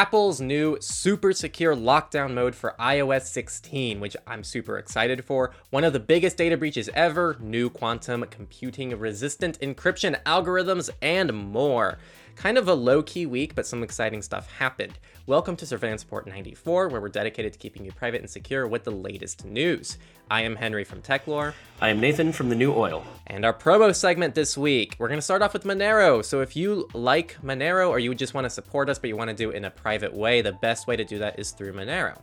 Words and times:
Apple's 0.00 0.40
new 0.40 0.78
super 0.80 1.30
secure 1.34 1.76
lockdown 1.76 2.32
mode 2.32 2.54
for 2.54 2.74
iOS 2.80 3.26
16, 3.26 4.00
which 4.00 4.16
I'm 4.26 4.42
super 4.42 4.78
excited 4.78 5.26
for. 5.26 5.52
One 5.68 5.84
of 5.84 5.92
the 5.92 6.00
biggest 6.00 6.38
data 6.38 6.56
breaches 6.56 6.88
ever, 6.94 7.36
new 7.38 7.68
quantum 7.68 8.24
computing 8.30 8.98
resistant 8.98 9.60
encryption 9.60 10.16
algorithms, 10.22 10.88
and 11.02 11.34
more. 11.34 11.98
Kind 12.36 12.56
of 12.56 12.68
a 12.68 12.74
low 12.74 13.02
key 13.02 13.26
week, 13.26 13.54
but 13.54 13.66
some 13.66 13.82
exciting 13.82 14.22
stuff 14.22 14.50
happened. 14.50 14.98
Welcome 15.26 15.56
to 15.56 15.66
Surveillance 15.66 16.04
Report 16.04 16.26
94, 16.26 16.88
where 16.88 17.00
we're 17.00 17.08
dedicated 17.08 17.52
to 17.52 17.58
keeping 17.58 17.84
you 17.84 17.92
private 17.92 18.20
and 18.20 18.30
secure 18.30 18.66
with 18.66 18.84
the 18.84 18.90
latest 18.90 19.44
news. 19.44 19.98
I 20.30 20.42
am 20.42 20.56
Henry 20.56 20.84
from 20.84 21.02
Techlore. 21.02 21.52
I 21.80 21.90
am 21.90 22.00
Nathan 22.00 22.32
from 22.32 22.48
The 22.48 22.56
New 22.56 22.72
Oil. 22.72 23.04
And 23.26 23.44
our 23.44 23.52
promo 23.52 23.94
segment 23.94 24.34
this 24.34 24.56
week, 24.56 24.96
we're 24.98 25.08
going 25.08 25.18
to 25.18 25.22
start 25.22 25.42
off 25.42 25.52
with 25.52 25.64
Monero. 25.64 26.24
So 26.24 26.40
if 26.40 26.56
you 26.56 26.88
like 26.94 27.36
Monero 27.44 27.90
or 27.90 27.98
you 27.98 28.14
just 28.14 28.32
want 28.32 28.46
to 28.46 28.50
support 28.50 28.88
us, 28.88 28.98
but 28.98 29.08
you 29.08 29.16
want 29.16 29.28
to 29.28 29.36
do 29.36 29.50
it 29.50 29.56
in 29.56 29.66
a 29.66 29.70
private 29.70 30.14
way, 30.14 30.40
the 30.40 30.52
best 30.52 30.86
way 30.86 30.96
to 30.96 31.04
do 31.04 31.18
that 31.18 31.38
is 31.38 31.50
through 31.50 31.74
Monero. 31.74 32.18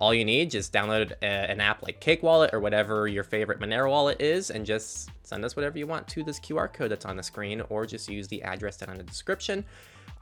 All 0.00 0.14
you 0.14 0.24
need, 0.24 0.50
just 0.50 0.72
download 0.72 1.12
a, 1.22 1.24
an 1.24 1.60
app 1.60 1.82
like 1.82 2.00
Cake 2.00 2.22
Wallet 2.22 2.54
or 2.54 2.60
whatever 2.60 3.08
your 3.08 3.24
favorite 3.24 3.58
Monero 3.58 3.90
wallet 3.90 4.20
is, 4.22 4.50
and 4.50 4.64
just 4.64 5.10
send 5.24 5.44
us 5.44 5.56
whatever 5.56 5.78
you 5.78 5.86
want 5.86 6.06
to 6.08 6.22
this 6.22 6.38
QR 6.38 6.72
code 6.72 6.90
that's 6.90 7.04
on 7.04 7.16
the 7.16 7.22
screen, 7.22 7.62
or 7.68 7.84
just 7.84 8.08
use 8.08 8.28
the 8.28 8.42
address 8.42 8.76
down 8.76 8.90
in 8.90 8.98
the 8.98 9.02
description. 9.02 9.64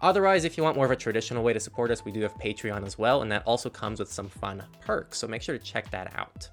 Otherwise, 0.01 0.45
if 0.45 0.57
you 0.57 0.63
want 0.63 0.77
more 0.77 0.85
of 0.85 0.91
a 0.91 0.97
traditional 0.97 1.43
way 1.43 1.53
to 1.53 1.61
support 1.61 1.91
us, 1.91 2.05
we 2.05 2.13
do 2.13 2.21
have 2.21 2.35
Patreon 2.35 2.87
as 2.87 2.99
well, 2.99 3.23
and 3.23 3.31
that 3.33 3.43
also 3.47 3.69
comes 3.69 3.99
with 3.99 4.11
some 4.11 4.29
fun 4.29 4.63
perks. 4.81 5.19
So 5.19 5.27
make 5.27 5.43
sure 5.43 5.57
to 5.57 5.65
check 5.65 5.91
that 5.91 6.15
out. 6.17 6.49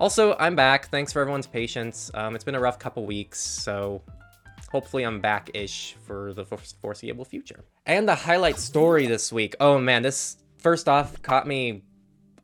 Also, 0.00 0.36
I'm 0.38 0.54
back. 0.54 0.88
Thanks 0.88 1.12
for 1.12 1.20
everyone's 1.20 1.46
patience. 1.46 2.10
Um, 2.14 2.34
it's 2.34 2.44
been 2.44 2.54
a 2.54 2.60
rough 2.60 2.78
couple 2.78 3.04
weeks, 3.04 3.40
so 3.40 4.02
hopefully 4.70 5.02
I'm 5.02 5.20
back-ish 5.20 5.96
for 6.06 6.32
the 6.34 6.44
foreseeable 6.44 7.24
future. 7.24 7.64
And 7.86 8.08
the 8.08 8.14
highlight 8.14 8.58
story 8.58 9.06
this 9.06 9.32
week. 9.32 9.56
Oh 9.60 9.78
man, 9.78 10.02
this 10.02 10.36
first 10.58 10.88
off 10.88 11.20
caught 11.22 11.46
me 11.46 11.82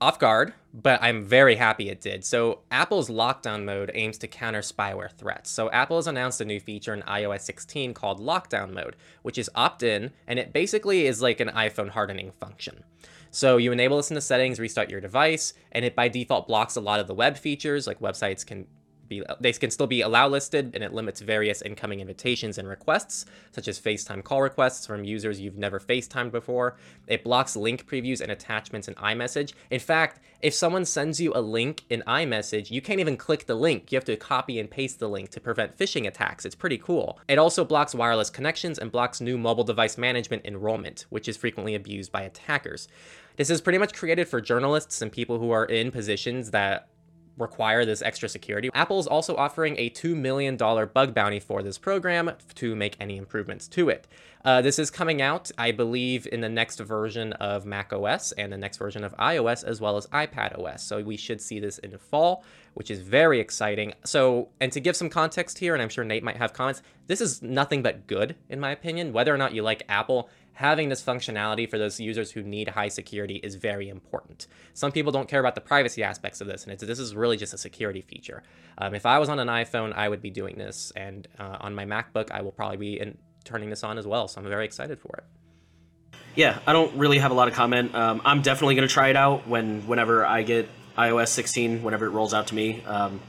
off 0.01 0.19
guard, 0.19 0.55
but 0.73 1.03
I'm 1.03 1.25
very 1.25 1.57
happy 1.57 1.89
it 1.89 2.01
did. 2.01 2.25
So, 2.25 2.61
Apple's 2.71 3.09
lockdown 3.09 3.65
mode 3.65 3.91
aims 3.95 4.19
to 4.19 4.29
counter 4.29 4.61
spyware 4.61 5.13
threats. 5.13 5.51
So, 5.51 5.71
Apple 5.71 5.97
has 5.97 6.07
announced 6.07 6.41
a 6.41 6.45
new 6.45 6.61
feature 6.61 6.95
in 6.95 7.03
iOS 7.03 7.43
16 7.43 7.95
called 7.95 8.21
lockdown 8.21 8.73
mode, 8.73 8.97
which 9.23 9.39
is 9.39 9.51
opt 9.55 9.83
in, 9.83 10.13
and 10.27 10.39
it 10.39 10.53
basically 10.53 11.07
is 11.07 11.23
like 11.23 11.41
an 11.41 11.49
iPhone 11.49 11.91
hardening 11.91 12.33
function. 12.33 12.85
So, 13.31 13.57
you 13.57 13.73
enable 13.73 13.97
this 13.97 14.11
in 14.11 14.15
the 14.15 14.21
settings, 14.21 14.61
restart 14.61 14.91
your 14.91 15.01
device, 15.01 15.55
and 15.73 15.85
it 15.85 15.95
by 15.95 16.09
default 16.09 16.49
blocks 16.49 16.77
a 16.77 16.81
lot 16.81 17.01
of 17.01 17.07
the 17.07 17.15
web 17.15 17.37
features, 17.37 17.87
like 17.87 18.01
websites 18.01 18.45
can 18.47 18.67
be 19.09 19.23
they 19.41 19.53
can 19.53 19.71
still 19.71 19.87
be 19.87 20.01
allow 20.01 20.29
listed 20.29 20.73
and 20.75 20.83
it 20.83 20.93
limits 20.93 21.21
various 21.21 21.63
incoming 21.63 22.01
invitations 22.01 22.59
and 22.59 22.69
requests 22.69 23.25
such 23.53 23.69
as 23.69 23.81
FaceTime 23.81 24.23
call 24.25 24.43
requests 24.43 24.87
from 24.87 25.05
users 25.05 25.41
you've 25.41 25.57
never 25.57 25.79
FaceTimed 25.79 26.33
before. 26.33 26.77
It 27.07 27.25
blocks 27.25 27.57
link 27.57 27.87
previews 27.87 28.21
and 28.21 28.33
attachments 28.33 28.89
in 28.89 28.95
iMessage. 28.95 29.53
In 29.71 29.81
fact, 29.81 30.21
if 30.41 30.53
someone 30.53 30.85
sends 30.85 31.21
you 31.21 31.33
a 31.35 31.41
link 31.41 31.85
in 31.89 32.03
iMessage, 32.07 32.71
you 32.71 32.83
can't 32.83 33.01
even 33.01 33.17
click 33.17 33.47
the 33.47 33.55
link. 33.55 33.91
You 33.91 33.97
have 33.97 34.05
to 34.05 34.17
copy 34.17 34.59
and 34.59 34.71
paste 34.71 34.99
the 34.99 35.09
link 35.09 35.31
to 35.31 35.41
prevent 35.41 35.79
phishing 35.79 36.07
attacks. 36.07 36.45
It's 36.45 36.55
pretty 36.55 36.79
cool. 36.79 37.19
It 37.29 37.39
also 37.39 37.65
blocks 37.65 37.95
wireless 37.95 38.31
connections 38.31 38.79
and 38.79 38.93
blocks 38.93 39.21
new 39.21 39.39
mobile 39.39 39.65
device 39.65 39.97
management 39.97 40.45
enrollment, 40.45 41.07
which 41.09 41.29
is 41.29 41.37
frequently 41.37 41.75
abused 41.75 42.13
by 42.13 42.23
attackers. 42.23 42.89
This 43.37 43.51
is 43.51 43.61
pretty 43.61 43.79
much 43.79 43.95
created 43.95 44.29
for 44.29 44.41
journalists 44.41 45.03
and 45.03 45.11
people 45.11 45.39
who 45.39 45.51
are 45.51 45.65
in 45.65 45.91
positions 45.91 46.51
that 46.53 46.89
require 47.37 47.85
this 47.85 48.03
extra 48.03 48.29
security. 48.29 48.71
Apple 48.75 48.99
is 49.01 49.07
also 49.07 49.37
offering 49.37 49.77
a 49.79 49.91
$2 49.91 50.17
million 50.17 50.57
bug 50.57 51.15
bounty 51.15 51.41
for 51.41 51.63
this 51.63 51.79
program 51.79 52.31
to 52.55 52.77
make 52.77 52.97
any 53.01 53.17
improvements 53.17 53.67
to 53.69 53.89
it. 53.89 54.07
Uh, 54.45 54.61
this 54.61 54.79
is 54.79 54.91
coming 54.91 55.23
out, 55.23 55.51
I 55.57 55.73
believe, 55.73 56.29
in 56.31 56.43
the 56.43 56.51
next 56.51 56.79
version 56.79 57.33
of 57.35 57.65
Mac 57.65 57.95
OS 57.95 58.33
and 58.33 58.53
the 58.53 58.59
next 58.59 58.77
version 58.77 59.03
of 59.03 59.17
iOS 59.17 59.65
as 59.65 59.81
well 59.81 59.97
as 59.97 60.07
iPad 60.09 60.59
OS. 60.59 60.83
So 60.83 61.03
we 61.03 61.17
should 61.17 61.41
see 61.41 61.59
this 61.59 61.79
in 61.79 61.91
the 61.93 61.99
fall, 61.99 62.45
which 62.75 62.91
is 62.91 63.01
very 63.01 63.41
exciting. 63.41 63.95
So, 64.05 64.51
and 64.61 64.71
to 64.73 64.81
give 64.81 64.97
some 64.97 65.09
context 65.09 65.59
here, 65.59 65.73
and 65.73 65.83
I'm 65.83 65.89
sure 65.89 66.05
Nate 66.05 66.23
might 66.23 66.37
have 66.37 66.53
comments, 66.53 66.83
this 67.07 67.23
is 67.23 67.41
nothing 67.41 67.83
but 67.83 68.07
good, 68.07 68.37
in 68.51 68.61
my 68.61 68.71
opinion. 68.71 69.15
Whether 69.15 69.35
or 69.35 69.39
not 69.39 69.55
you 69.55 69.63
like 69.63 69.83
Apple, 69.89 70.29
having 70.55 70.89
this 70.89 71.03
functionality 71.03 71.69
for 71.69 71.79
those 71.79 72.01
users 72.01 72.31
who 72.31 72.43
need 72.43 72.69
high 72.69 72.89
security 72.89 73.37
is 73.37 73.57
very 73.57 73.89
important. 73.89 74.47
Some 74.73 74.93
people 74.93 75.13
don't 75.13 75.29
care 75.29 75.41
about 75.41 75.55
the 75.55 75.61
privacy 75.61 76.03
aspects 76.03 76.41
of 76.41 76.47
this, 76.47 76.67
and 76.67 76.79
this 76.79 76.99
is 76.99 77.15
really 77.15 77.37
just 77.37 77.53
a 77.53 77.59
security 77.59 78.01
feature. 78.01 78.43
Um, 78.79 78.95
if 78.95 79.05
I 79.05 79.19
was 79.19 79.29
on 79.29 79.39
an 79.39 79.49
iPhone, 79.49 79.93
I 79.93 80.09
would 80.09 80.23
be 80.23 80.31
doing 80.31 80.57
this, 80.57 80.93
and 80.97 81.29
uh, 81.39 81.59
on 81.61 81.75
my 81.75 81.85
MacBook, 81.85 82.31
I 82.31 82.43
will 82.43 82.53
probably 82.53 82.77
be 82.77 83.01
in, 83.01 83.19
turning 83.45 83.71
this 83.71 83.85
on 83.85 83.99
as 83.99 84.07
well. 84.07 84.29
So 84.29 84.41
I'm 84.41 84.49
very 84.49 84.65
excited 84.65 84.99
for 84.99 85.17
it. 85.19 86.19
Yeah, 86.37 86.59
I 86.67 86.73
don't 86.73 86.97
really 86.97 87.19
have 87.19 87.31
a 87.31 87.35
lot 87.35 87.49
of 87.49 87.55
comment. 87.55 87.95
Um, 87.95 88.23
I'm 88.25 88.43
definitely 88.43 88.75
going 88.75 88.89
to 88.89 88.93
try 88.93 89.09
it 89.09 89.17
out 89.17 89.47
when 89.47 89.87
whenever 89.87 90.27
I 90.27 90.43
get 90.43 90.69
iOS 90.97 91.29
16, 91.29 91.83
whenever 91.83 92.07
it 92.07 92.11
rolls 92.11 92.35
out 92.35 92.49
to 92.49 92.55
me. 92.55 92.83
Um, 92.85 93.21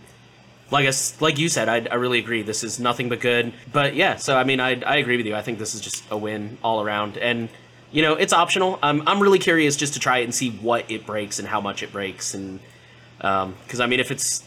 like 0.72 0.88
I, 0.88 0.92
like 1.20 1.38
you 1.38 1.50
said, 1.50 1.70
I, 1.70 1.88
I 1.92 1.96
really 1.96 2.20
agree. 2.20 2.42
This 2.42 2.64
is 2.64 2.80
nothing 2.80 3.10
but 3.10 3.20
good. 3.20 3.54
But 3.72 3.96
yeah, 3.96 4.16
so 4.16 4.38
I 4.38 4.44
mean, 4.44 4.60
I, 4.60 4.82
I 4.82 4.98
agree 4.98 5.18
with 5.18 5.26
you. 5.26 5.36
I 5.36 5.42
think 5.42 5.60
this 5.60 5.76
is 5.76 5.82
just 5.82 6.04
a 6.10 6.18
win 6.18 6.58
all 6.64 6.82
around. 6.82 7.18
And 7.18 7.50
you 7.92 8.02
know, 8.02 8.14
it's 8.14 8.34
optional. 8.34 8.80
I'm 8.82 9.08
I'm 9.08 9.22
really 9.22 9.40
curious 9.40 9.76
just 9.76 9.94
to 9.94 10.00
try 10.00 10.20
it 10.20 10.24
and 10.24 10.34
see 10.34 10.50
what 10.52 10.90
it 10.90 11.06
breaks 11.06 11.40
and 11.40 11.48
how 11.48 11.62
much 11.62 11.84
it 11.84 11.92
breaks. 11.92 12.34
And 12.34 12.60
because 13.18 13.80
um, 13.80 13.82
I 13.82 13.86
mean, 13.86 14.00
if 14.00 14.12
it's 14.12 14.44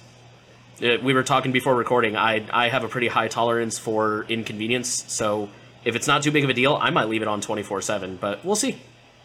uh, 0.82 0.98
we 1.02 1.14
were 1.14 1.22
talking 1.22 1.52
before 1.52 1.74
recording, 1.74 2.16
I 2.16 2.44
I 2.50 2.68
have 2.68 2.84
a 2.84 2.88
pretty 2.88 3.08
high 3.08 3.28
tolerance 3.28 3.78
for 3.78 4.26
inconvenience. 4.28 5.04
So 5.08 5.48
if 5.84 5.94
it's 5.94 6.06
not 6.06 6.22
too 6.22 6.30
big 6.32 6.44
of 6.44 6.50
a 6.50 6.54
deal, 6.54 6.76
I 6.80 6.90
might 6.90 7.08
leave 7.08 7.22
it 7.22 7.28
on 7.28 7.40
24 7.40 7.80
seven. 7.82 8.18
But 8.20 8.44
we'll 8.44 8.56
see. 8.56 8.78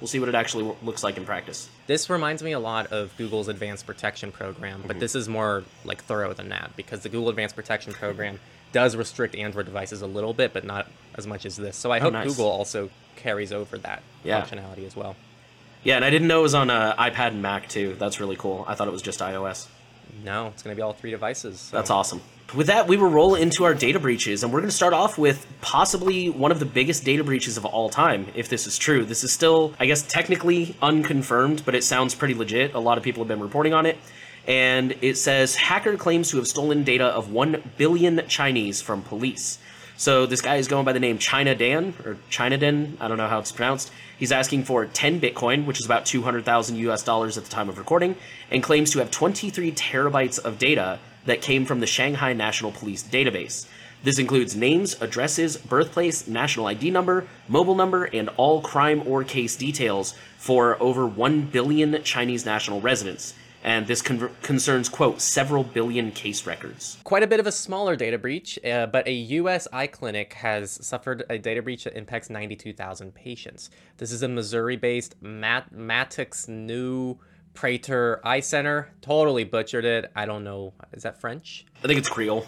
We'll 0.04 0.10
see 0.10 0.20
what 0.20 0.28
it 0.28 0.36
actually 0.36 0.70
looks 0.84 1.02
like 1.02 1.16
in 1.16 1.24
practice. 1.24 1.70
This 1.88 2.10
reminds 2.10 2.44
me 2.44 2.52
a 2.52 2.60
lot 2.60 2.88
of 2.88 3.16
Google's 3.16 3.48
Advanced 3.48 3.86
Protection 3.86 4.34
Program, 4.34 4.82
but 4.82 4.90
mm-hmm. 4.90 5.00
this 5.00 5.16
is 5.16 5.30
more 5.30 5.64
like 5.86 6.04
thorough 6.04 6.34
than 6.34 6.50
that 6.50 6.76
because 6.76 7.04
the 7.04 7.08
Google 7.08 7.30
Advanced 7.30 7.56
Protection 7.56 7.94
Program 7.94 8.38
does 8.74 8.98
restrict 8.98 9.34
Android 9.34 9.66
devices 9.66 10.02
a 10.02 10.06
little 10.06 10.34
bit, 10.34 10.52
but 10.52 10.66
not 10.66 10.92
as 11.16 11.26
much 11.26 11.46
as 11.46 11.56
this. 11.56 11.78
So 11.78 11.90
I 11.90 12.00
oh, 12.00 12.02
hope 12.02 12.14
nice. 12.14 12.28
Google 12.28 12.48
also 12.48 12.90
carries 13.16 13.54
over 13.54 13.78
that 13.78 14.04
yeah. 14.26 14.42
functionality 14.42 14.86
as 14.86 14.94
well. 14.94 15.16
Yeah, 15.86 15.96
and 15.96 16.04
I 16.04 16.10
didn't 16.10 16.28
know 16.28 16.40
it 16.40 16.44
was 16.44 16.54
on 16.54 16.70
uh, 16.70 16.94
iPad 16.98 17.30
and 17.30 17.42
Mac 17.42 17.70
too. 17.70 17.96
That's 17.98 18.20
really 18.20 18.36
cool. 18.36 18.66
I 18.68 18.76
thought 18.76 18.90
it 18.90 18.92
was 18.92 19.02
just 19.02 19.22
iOS. 19.22 19.68
No, 20.24 20.48
it's 20.48 20.64
going 20.64 20.76
to 20.76 20.80
be 20.80 20.82
all 20.82 20.94
three 20.94 21.12
devices. 21.12 21.60
So. 21.60 21.78
That's 21.78 21.90
awesome 21.90 22.22
with 22.54 22.68
that, 22.68 22.88
we 22.88 22.98
will 22.98 23.10
roll 23.10 23.36
into 23.36 23.64
our 23.64 23.74
data 23.74 24.00
breaches, 24.00 24.44
and 24.44 24.54
we're 24.54 24.60
going 24.60 24.70
to 24.70 24.76
start 24.76 24.94
off 24.94 25.18
with 25.18 25.48
possibly 25.62 26.30
one 26.30 26.52
of 26.52 26.60
the 26.60 26.66
biggest 26.66 27.04
data 27.04 27.24
breaches 27.24 27.58
of 27.58 27.66
all 27.66 27.90
time, 27.90 28.28
if 28.36 28.50
this 28.50 28.68
is 28.68 28.78
true. 28.78 29.06
This 29.06 29.24
is 29.24 29.32
still, 29.32 29.74
I 29.80 29.86
guess, 29.86 30.04
technically 30.04 30.76
unconfirmed, 30.82 31.64
but 31.66 31.74
it 31.74 31.84
sounds 31.84 32.14
pretty 32.14 32.36
legit. 32.36 32.74
A 32.74 32.80
lot 32.80 32.98
of 32.98 33.04
people 33.04 33.24
have 33.24 33.28
been 33.28 33.40
reporting 33.40 33.74
on 33.74 33.86
it. 33.86 33.98
And 34.46 34.96
it 35.02 35.16
says 35.16 35.56
hacker 35.56 35.96
claims 35.96 36.30
to 36.32 36.38
have 36.38 36.48
stolen 36.48 36.84
data 36.84 37.06
of 37.06 37.32
1 37.32 37.72
billion 37.78 38.28
Chinese 38.28 38.82
from 38.82 39.02
police. 39.02 39.58
So 39.96 40.26
this 40.26 40.42
guy 40.42 40.56
is 40.56 40.68
going 40.68 40.86
by 40.86 40.94
the 40.94 41.00
name 41.00 41.18
China 41.20 41.54
Dan, 41.54 41.94
or 42.04 42.18
China 42.30 42.58
Den, 42.58 42.98
I 43.00 43.08
don't 43.08 43.18
know 43.18 43.28
how 43.28 43.40
it's 43.40 43.52
pronounced. 43.52 43.92
He's 44.18 44.32
asking 44.32 44.64
for 44.64 44.86
10 44.86 45.22
Bitcoin, 45.22 45.66
which 45.66 45.80
is 45.80 45.86
about 45.86 46.06
200,000 46.06 46.76
US 46.78 47.04
dollars 47.04 47.38
at 47.38 47.44
the 47.44 47.50
time 47.50 47.70
of 47.70 47.78
recording, 47.78 48.16
and 48.50 48.64
claims 48.64 48.92
to 48.92 49.00
have 49.00 49.12
23 49.12 49.72
terabytes 49.72 50.40
of 50.40 50.58
data 50.58 51.00
that 51.26 51.42
came 51.42 51.66
from 51.66 51.80
the 51.80 51.88
Shanghai 51.88 52.34
National 52.34 52.72
Police 52.72 53.04
database. 53.04 53.68
This 54.04 54.20
includes 54.20 54.56
names, 54.56 55.00
addresses, 55.00 55.56
birthplace, 55.56 56.28
national 56.28 56.66
ID 56.66 56.92
number, 56.92 57.26
mobile 57.48 57.76
number, 57.76 58.04
and 58.06 58.30
all 58.36 58.62
crime 58.62 59.04
or 59.06 59.24
case 59.24 59.56
details 59.56 60.14
for 60.38 60.82
over 60.82 61.08
1 61.08 61.44
billion 61.44 62.04
Chinese 62.04 62.46
national 62.46 62.82
residents. 62.82 63.34
And 63.64 63.88
this 63.88 64.02
con- 64.02 64.30
concerns, 64.42 64.90
quote, 64.90 65.22
several 65.22 65.64
billion 65.64 66.12
case 66.12 66.46
records. 66.46 66.98
Quite 67.06 67.24
a 67.24 67.28
bit 67.28 67.40
of 67.40 67.48
a 67.48 67.52
smaller 67.52 67.96
data 67.96 68.18
breach, 68.18 68.60
uh, 68.66 68.88
but 68.88 69.08
a 69.08 69.14
U.S. 69.14 69.70
eye 69.72 69.88
clinic 69.88 70.34
has 70.34 70.86
suffered 70.86 71.24
a 71.30 71.38
data 71.38 71.62
breach 71.62 71.86
that 71.86 71.96
impacts 71.96 72.30
92,000 72.30 73.16
patients. 73.16 73.70
This 73.98 74.12
is 74.12 74.22
a 74.22 74.28
Missouri 74.28 74.76
based 74.76 75.16
Mat- 75.22 75.74
Mattax 75.74 76.50
Neu 76.50 77.18
Prater 77.54 78.20
Eye 78.24 78.42
Center. 78.42 78.92
Totally 79.02 79.46
butchered 79.46 79.86
it. 79.86 80.12
I 80.14 80.26
don't 80.26 80.44
know. 80.44 80.74
Is 80.92 81.04
that 81.04 81.22
French? 81.22 81.66
I 81.84 81.88
think 81.88 82.00
it's 82.00 82.10
Creole, 82.10 82.46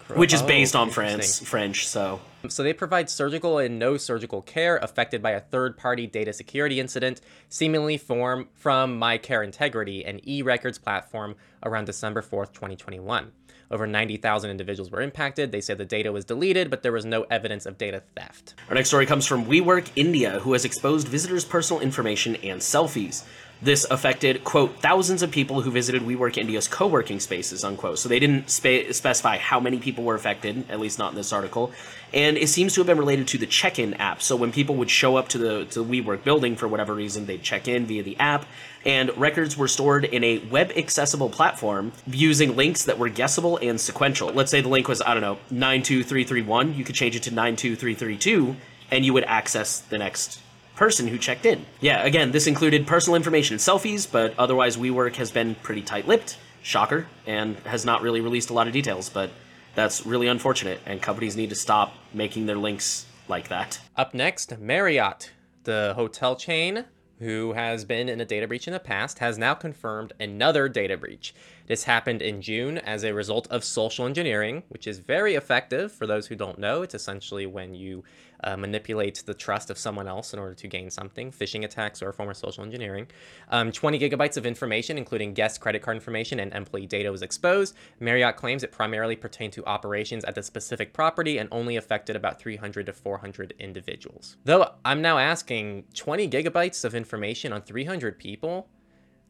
Creole. 0.00 0.18
which 0.18 0.32
is 0.32 0.40
based 0.40 0.74
oh, 0.74 0.80
on 0.80 0.90
France, 0.90 1.40
French. 1.40 1.86
So. 1.86 2.20
So 2.48 2.62
they 2.62 2.72
provide 2.72 3.08
surgical 3.08 3.58
and 3.58 3.78
no 3.78 3.96
surgical 3.96 4.42
care 4.42 4.76
affected 4.78 5.22
by 5.22 5.30
a 5.30 5.40
third-party 5.40 6.06
data 6.08 6.32
security 6.32 6.80
incident, 6.80 7.20
seemingly 7.48 7.96
form 7.96 8.48
from 8.54 8.98
MyCare 9.00 9.44
Integrity, 9.44 10.04
an 10.04 10.20
e-records 10.28 10.78
platform, 10.78 11.36
around 11.62 11.84
December 11.84 12.22
4th, 12.22 12.52
2021. 12.52 13.32
Over 13.70 13.86
90,000 13.86 14.50
individuals 14.50 14.90
were 14.90 15.00
impacted. 15.00 15.50
They 15.50 15.62
said 15.62 15.78
the 15.78 15.86
data 15.86 16.12
was 16.12 16.26
deleted, 16.26 16.68
but 16.68 16.82
there 16.82 16.92
was 16.92 17.06
no 17.06 17.22
evidence 17.30 17.64
of 17.64 17.78
data 17.78 18.02
theft. 18.14 18.54
Our 18.68 18.74
next 18.74 18.88
story 18.88 19.06
comes 19.06 19.26
from 19.26 19.46
WeWork 19.46 19.88
India, 19.96 20.40
who 20.40 20.52
has 20.52 20.66
exposed 20.66 21.08
visitors' 21.08 21.44
personal 21.46 21.80
information 21.80 22.36
and 22.36 22.60
selfies. 22.60 23.24
This 23.62 23.86
affected, 23.88 24.42
quote, 24.42 24.80
thousands 24.80 25.22
of 25.22 25.30
people 25.30 25.60
who 25.60 25.70
visited 25.70 26.02
WeWork 26.02 26.36
India's 26.36 26.66
co 26.66 26.88
working 26.88 27.20
spaces, 27.20 27.62
unquote. 27.62 28.00
So 28.00 28.08
they 28.08 28.18
didn't 28.18 28.50
spe- 28.50 28.90
specify 28.90 29.38
how 29.38 29.60
many 29.60 29.78
people 29.78 30.02
were 30.02 30.16
affected, 30.16 30.68
at 30.68 30.80
least 30.80 30.98
not 30.98 31.12
in 31.12 31.16
this 31.16 31.32
article. 31.32 31.70
And 32.12 32.36
it 32.36 32.48
seems 32.48 32.74
to 32.74 32.80
have 32.80 32.88
been 32.88 32.98
related 32.98 33.28
to 33.28 33.38
the 33.38 33.46
check 33.46 33.78
in 33.78 33.94
app. 33.94 34.20
So 34.20 34.34
when 34.34 34.50
people 34.50 34.74
would 34.76 34.90
show 34.90 35.14
up 35.14 35.28
to 35.28 35.38
the, 35.38 35.64
to 35.66 35.84
the 35.84 36.02
WeWork 36.02 36.24
building 36.24 36.56
for 36.56 36.66
whatever 36.66 36.92
reason, 36.92 37.26
they'd 37.26 37.44
check 37.44 37.68
in 37.68 37.86
via 37.86 38.02
the 38.02 38.18
app, 38.18 38.46
and 38.84 39.16
records 39.16 39.56
were 39.56 39.68
stored 39.68 40.06
in 40.06 40.24
a 40.24 40.38
web 40.38 40.72
accessible 40.76 41.30
platform 41.30 41.92
using 42.08 42.56
links 42.56 42.84
that 42.86 42.98
were 42.98 43.08
guessable 43.08 43.58
and 43.58 43.80
sequential. 43.80 44.32
Let's 44.32 44.50
say 44.50 44.60
the 44.60 44.68
link 44.68 44.88
was, 44.88 45.00
I 45.00 45.14
don't 45.14 45.20
know, 45.20 45.38
92331, 45.50 46.74
you 46.74 46.84
could 46.84 46.96
change 46.96 47.14
it 47.14 47.22
to 47.22 47.30
92332, 47.30 48.56
and 48.90 49.04
you 49.06 49.12
would 49.12 49.24
access 49.24 49.78
the 49.78 49.98
next 49.98 50.40
person 50.82 51.06
who 51.06 51.16
checked 51.16 51.46
in. 51.46 51.64
Yeah, 51.80 52.02
again, 52.02 52.32
this 52.32 52.48
included 52.48 52.88
personal 52.88 53.14
information 53.14 53.54
and 53.54 53.60
selfies, 53.60 54.10
but 54.10 54.34
otherwise 54.36 54.76
WeWork 54.76 55.14
has 55.14 55.30
been 55.30 55.54
pretty 55.54 55.80
tight-lipped, 55.80 56.36
shocker, 56.60 57.06
and 57.24 57.56
has 57.58 57.84
not 57.84 58.02
really 58.02 58.20
released 58.20 58.50
a 58.50 58.52
lot 58.52 58.66
of 58.66 58.72
details, 58.72 59.08
but 59.08 59.30
that's 59.76 60.04
really 60.04 60.26
unfortunate, 60.26 60.80
and 60.84 61.00
companies 61.00 61.36
need 61.36 61.50
to 61.50 61.54
stop 61.54 61.94
making 62.12 62.46
their 62.46 62.56
links 62.56 63.06
like 63.28 63.46
that. 63.46 63.80
Up 63.94 64.12
next, 64.12 64.58
Marriott, 64.58 65.30
the 65.62 65.92
hotel 65.94 66.34
chain 66.34 66.86
who 67.20 67.52
has 67.52 67.84
been 67.84 68.08
in 68.08 68.20
a 68.20 68.24
data 68.24 68.48
breach 68.48 68.66
in 68.66 68.72
the 68.72 68.80
past, 68.80 69.20
has 69.20 69.38
now 69.38 69.54
confirmed 69.54 70.12
another 70.18 70.68
data 70.68 70.96
breach. 70.96 71.32
This 71.66 71.84
happened 71.84 72.22
in 72.22 72.42
June 72.42 72.78
as 72.78 73.04
a 73.04 73.14
result 73.14 73.46
of 73.50 73.64
social 73.64 74.06
engineering, 74.06 74.62
which 74.68 74.86
is 74.86 74.98
very 74.98 75.34
effective. 75.34 75.92
For 75.92 76.06
those 76.06 76.26
who 76.26 76.34
don't 76.34 76.58
know, 76.58 76.82
it's 76.82 76.94
essentially 76.94 77.46
when 77.46 77.74
you 77.74 78.04
uh, 78.44 78.56
manipulate 78.56 79.22
the 79.24 79.34
trust 79.34 79.70
of 79.70 79.78
someone 79.78 80.08
else 80.08 80.32
in 80.32 80.38
order 80.38 80.54
to 80.54 80.68
gain 80.68 80.90
something, 80.90 81.30
phishing 81.30 81.64
attacks 81.64 82.02
or 82.02 82.08
a 82.08 82.12
form 82.12 82.28
of 82.28 82.36
social 82.36 82.64
engineering. 82.64 83.06
Um, 83.50 83.72
20 83.72 83.98
gigabytes 83.98 84.36
of 84.36 84.46
information, 84.46 84.98
including 84.98 85.34
guest 85.34 85.60
credit 85.60 85.82
card 85.82 85.96
information 85.96 86.40
and 86.40 86.52
employee 86.52 86.86
data, 86.86 87.10
was 87.10 87.22
exposed. 87.22 87.74
Marriott 88.00 88.36
claims 88.36 88.62
it 88.62 88.72
primarily 88.72 89.16
pertained 89.16 89.52
to 89.54 89.64
operations 89.66 90.24
at 90.24 90.34
the 90.34 90.42
specific 90.42 90.92
property 90.92 91.38
and 91.38 91.48
only 91.52 91.76
affected 91.76 92.16
about 92.16 92.40
300 92.40 92.86
to 92.86 92.92
400 92.92 93.54
individuals. 93.58 94.36
Though 94.44 94.72
I'm 94.84 95.02
now 95.02 95.18
asking 95.18 95.84
20 95.94 96.28
gigabytes 96.28 96.84
of 96.84 96.94
information 96.94 97.52
on 97.52 97.62
300 97.62 98.18
people? 98.18 98.68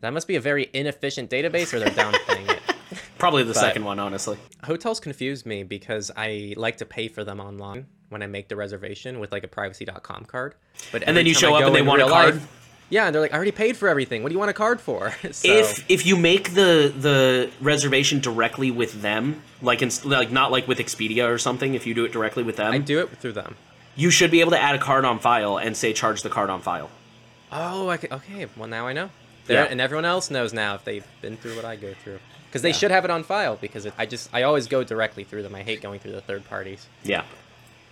That 0.03 0.13
must 0.13 0.27
be 0.27 0.35
a 0.35 0.41
very 0.41 0.69
inefficient 0.73 1.31
database, 1.31 1.73
or 1.73 1.79
they're 1.79 1.89
downplaying 1.89 2.51
it. 2.51 2.61
Probably 3.19 3.45
the 3.45 3.55
but 3.55 3.61
second 3.61 3.85
one, 3.85 4.01
honestly. 4.01 4.37
Hotels 4.65 4.99
confuse 4.99 5.47
me 5.47 5.63
because 5.63 6.11
I 6.17 6.55
like 6.57 6.79
to 6.79 6.85
pay 6.85 7.07
for 7.07 7.23
them 7.23 7.39
online 7.39 7.87
when 8.09 8.21
I 8.21 8.27
make 8.27 8.49
the 8.49 8.57
reservation 8.57 9.21
with 9.21 9.31
like 9.31 9.45
a 9.45 9.49
privacy.com 9.49 10.25
card. 10.25 10.57
But 10.91 11.05
and 11.05 11.17
then 11.17 11.25
you 11.25 11.35
show 11.35 11.55
up 11.55 11.63
and 11.63 11.75
they 11.75 11.83
want 11.83 12.03
a 12.03 12.09
card. 12.09 12.35
Life, 12.35 12.49
yeah, 12.91 13.07
and 13.07 13.15
they're 13.15 13.23
like, 13.23 13.33
I 13.33 13.37
already 13.37 13.53
paid 13.53 13.77
for 13.77 13.89
everything. 13.89 14.25
What 14.25 14.31
do 14.31 14.33
you 14.35 14.41
want 14.41 14.51
a 14.51 14.55
card 14.55 14.81
for? 14.81 15.15
so, 15.31 15.49
if 15.49 15.89
if 15.89 16.05
you 16.05 16.17
make 16.17 16.55
the 16.55 16.93
the 16.99 17.51
reservation 17.61 18.19
directly 18.19 18.73
with 18.73 19.03
them, 19.03 19.41
like 19.63 19.83
in, 19.83 19.91
like 20.05 20.33
not 20.33 20.51
like 20.51 20.67
with 20.67 20.79
Expedia 20.79 21.29
or 21.29 21.39
something, 21.39 21.75
if 21.75 21.87
you 21.87 21.95
do 21.95 22.05
it 22.05 22.13
directly 22.13 22.43
with 22.43 22.57
them, 22.57 22.73
I 22.73 22.79
do 22.79 22.99
it 22.99 23.19
through 23.19 23.35
them. 23.35 23.55
You 23.95 24.11
should 24.11 24.33
be 24.33 24.41
able 24.41 24.51
to 24.51 24.61
add 24.61 24.75
a 24.75 24.81
card 24.81 25.05
on 25.05 25.21
file 25.21 25.59
and 25.59 25.77
say 25.77 25.93
charge 25.93 26.23
the 26.23 26.31
card 26.31 26.51
on 26.51 26.61
file. 26.61 26.91
Oh, 27.53 27.91
okay. 27.91 28.47
Well, 28.57 28.69
now 28.69 28.89
I 28.89 28.95
know. 28.95 29.11
Yeah. 29.49 29.65
And 29.65 29.81
everyone 29.81 30.05
else 30.05 30.31
knows 30.31 30.53
now 30.53 30.75
if 30.75 30.85
they've 30.85 31.07
been 31.21 31.37
through 31.37 31.57
what 31.57 31.65
I 31.65 31.77
go 31.77 31.95
through. 31.95 32.19
Because 32.49 32.63
they 32.63 32.69
yeah. 32.69 32.75
should 32.75 32.91
have 32.91 33.05
it 33.05 33.11
on 33.11 33.25
file 33.25 33.57
because 33.57 33.87
it, 33.87 33.95
I 33.97 34.07
just 34.07 34.29
I 34.33 34.43
always 34.43 34.67
go 34.67 34.85
directly 34.85 35.25
through 35.25 35.43
them. 35.43 35.55
I 35.55 35.63
hate 35.63 35.81
going 35.81 36.01
through 36.01 36.13
the 36.13 36.21
third 36.21 36.45
parties. 36.49 36.87
Yeah. 37.03 37.25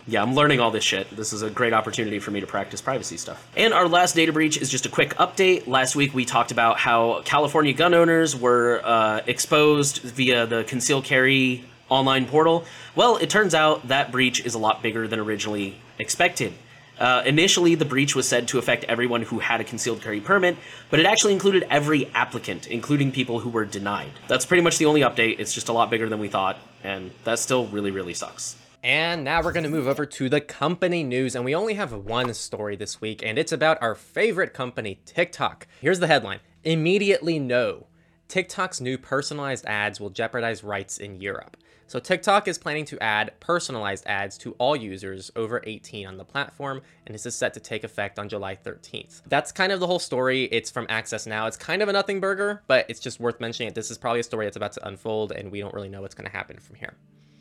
Yeah, 0.07 0.23
I'm 0.23 0.35
learning 0.35 0.61
all 0.61 0.71
this 0.71 0.85
shit. 0.85 1.09
This 1.15 1.33
is 1.33 1.43
a 1.43 1.51
great 1.51 1.73
opportunity 1.73 2.19
for 2.19 2.31
me 2.31 2.41
to 2.41 2.47
practice 2.47 2.81
privacy 2.81 3.17
stuff. 3.17 3.47
And 3.57 3.73
our 3.73 3.87
last 3.87 4.15
data 4.15 4.33
breach 4.33 4.57
is 4.57 4.69
just 4.71 4.87
a 4.87 4.89
quick 4.89 5.15
update. 5.17 5.67
Last 5.67 5.95
week 5.95 6.15
we 6.15 6.25
talked 6.25 6.51
about 6.51 6.79
how 6.79 7.23
California 7.23 7.73
gun 7.73 7.95
owners 7.95 8.35
were 8.35 8.81
uh, 8.83 9.21
exposed 9.27 10.03
via 10.03 10.47
the 10.47 10.65
conceal 10.65 11.03
carry 11.03 11.65
online 11.89 12.27
portal. 12.27 12.65
Well, 12.95 13.17
it 13.19 13.31
turns 13.31 13.55
out 13.55 13.89
that 13.89 14.11
breach 14.11 14.45
is 14.45 14.55
a 14.55 14.59
lot 14.59 14.83
bigger 14.83 15.07
than 15.07 15.21
originally 15.21 15.77
expected. 15.99 16.53
Uh, 17.01 17.23
initially, 17.25 17.75
the 17.75 17.85
breach 17.87 18.15
was 18.15 18.29
said 18.29 18.47
to 18.49 18.59
affect 18.59 18.85
everyone 18.85 19.23
who 19.23 19.39
had 19.39 19.61
a 19.61 19.65
concealed 19.65 20.03
carry 20.03 20.21
permit, 20.21 20.57
but 20.91 21.01
it 21.01 21.07
actually 21.07 21.33
included 21.33 21.67
every 21.71 22.07
applicant, 22.15 22.67
including 22.67 23.11
people 23.11 23.41
who 23.41 23.49
were 23.49 23.65
denied. 23.65 24.13
That's 24.29 24.45
pretty 24.45 24.63
much 24.63 24.77
the 24.77 24.85
only 24.85 25.01
update. 25.01 25.41
It's 25.41 25.55
just 25.55 25.71
a 25.71 25.73
lot 25.73 25.89
bigger 25.89 26.11
than 26.11 26.19
we 26.19 26.29
thought, 26.29 26.59
and 26.85 27.11
that 27.25 27.39
still 27.39 27.67
really, 27.69 27.91
really 27.91 28.13
sucks. 28.13 28.57
And 28.83 29.25
now 29.25 29.43
we're 29.43 29.53
going 29.53 29.65
to 29.65 29.71
move 29.71 29.89
over 29.89 30.05
to 30.05 30.29
the 30.29 30.43
company 30.43 31.03
news, 31.03 31.35
and 31.35 31.45
we 31.45 31.55
only 31.55 31.75
have 31.75 31.93
one 31.93 32.33
story 32.35 32.77
this 32.77 33.01
week, 33.01 33.23
and 33.25 33.39
it's 33.39 33.53
about 33.53 33.83
our 33.83 33.95
favorite 33.95 34.53
company, 34.53 35.01
TikTok. 35.07 35.67
Here's 35.81 36.01
the 36.01 36.07
headline 36.07 36.41
Immediately 36.65 37.39
no. 37.39 37.87
TikTok's 38.29 38.81
new 38.81 38.97
personalized 38.97 39.65
ads 39.67 39.99
will 39.99 40.11
jeopardize 40.11 40.63
rights 40.63 40.99
in 40.99 41.21
Europe. 41.21 41.57
So 41.91 41.99
TikTok 41.99 42.47
is 42.47 42.57
planning 42.57 42.85
to 42.85 43.03
add 43.03 43.33
personalized 43.41 44.07
ads 44.07 44.39
to 44.39 44.53
all 44.59 44.77
users 44.77 45.33
over 45.35 45.61
18 45.67 46.07
on 46.07 46.19
the 46.19 46.25
platform, 46.25 46.83
and 47.05 47.13
this 47.13 47.27
is 47.27 47.35
set 47.35 47.53
to 47.55 47.59
take 47.59 47.83
effect 47.83 48.17
on 48.17 48.29
July 48.29 48.55
13th. 48.55 49.23
That's 49.27 49.51
kind 49.51 49.73
of 49.73 49.81
the 49.81 49.89
whole 49.89 49.99
story. 49.99 50.45
It's 50.45 50.71
from 50.71 50.87
Access 50.89 51.27
Now. 51.27 51.49
It's 51.49 51.57
kind 51.57 51.83
of 51.83 51.89
a 51.89 51.93
nothing 51.93 52.21
burger, 52.21 52.63
but 52.69 52.87
it's 52.89 53.01
just 53.01 53.19
worth 53.19 53.41
mentioning. 53.41 53.71
It. 53.71 53.75
This 53.75 53.91
is 53.91 53.99
probably 53.99 54.21
a 54.21 54.23
story 54.23 54.47
that's 54.47 54.57
about 54.57 54.71
to 54.75 54.87
unfold, 54.87 55.33
and 55.33 55.51
we 55.51 55.59
don't 55.59 55.75
really 55.75 55.89
know 55.89 56.01
what's 56.01 56.15
going 56.15 56.31
to 56.31 56.37
happen 56.37 56.61
from 56.61 56.77
here. 56.77 56.95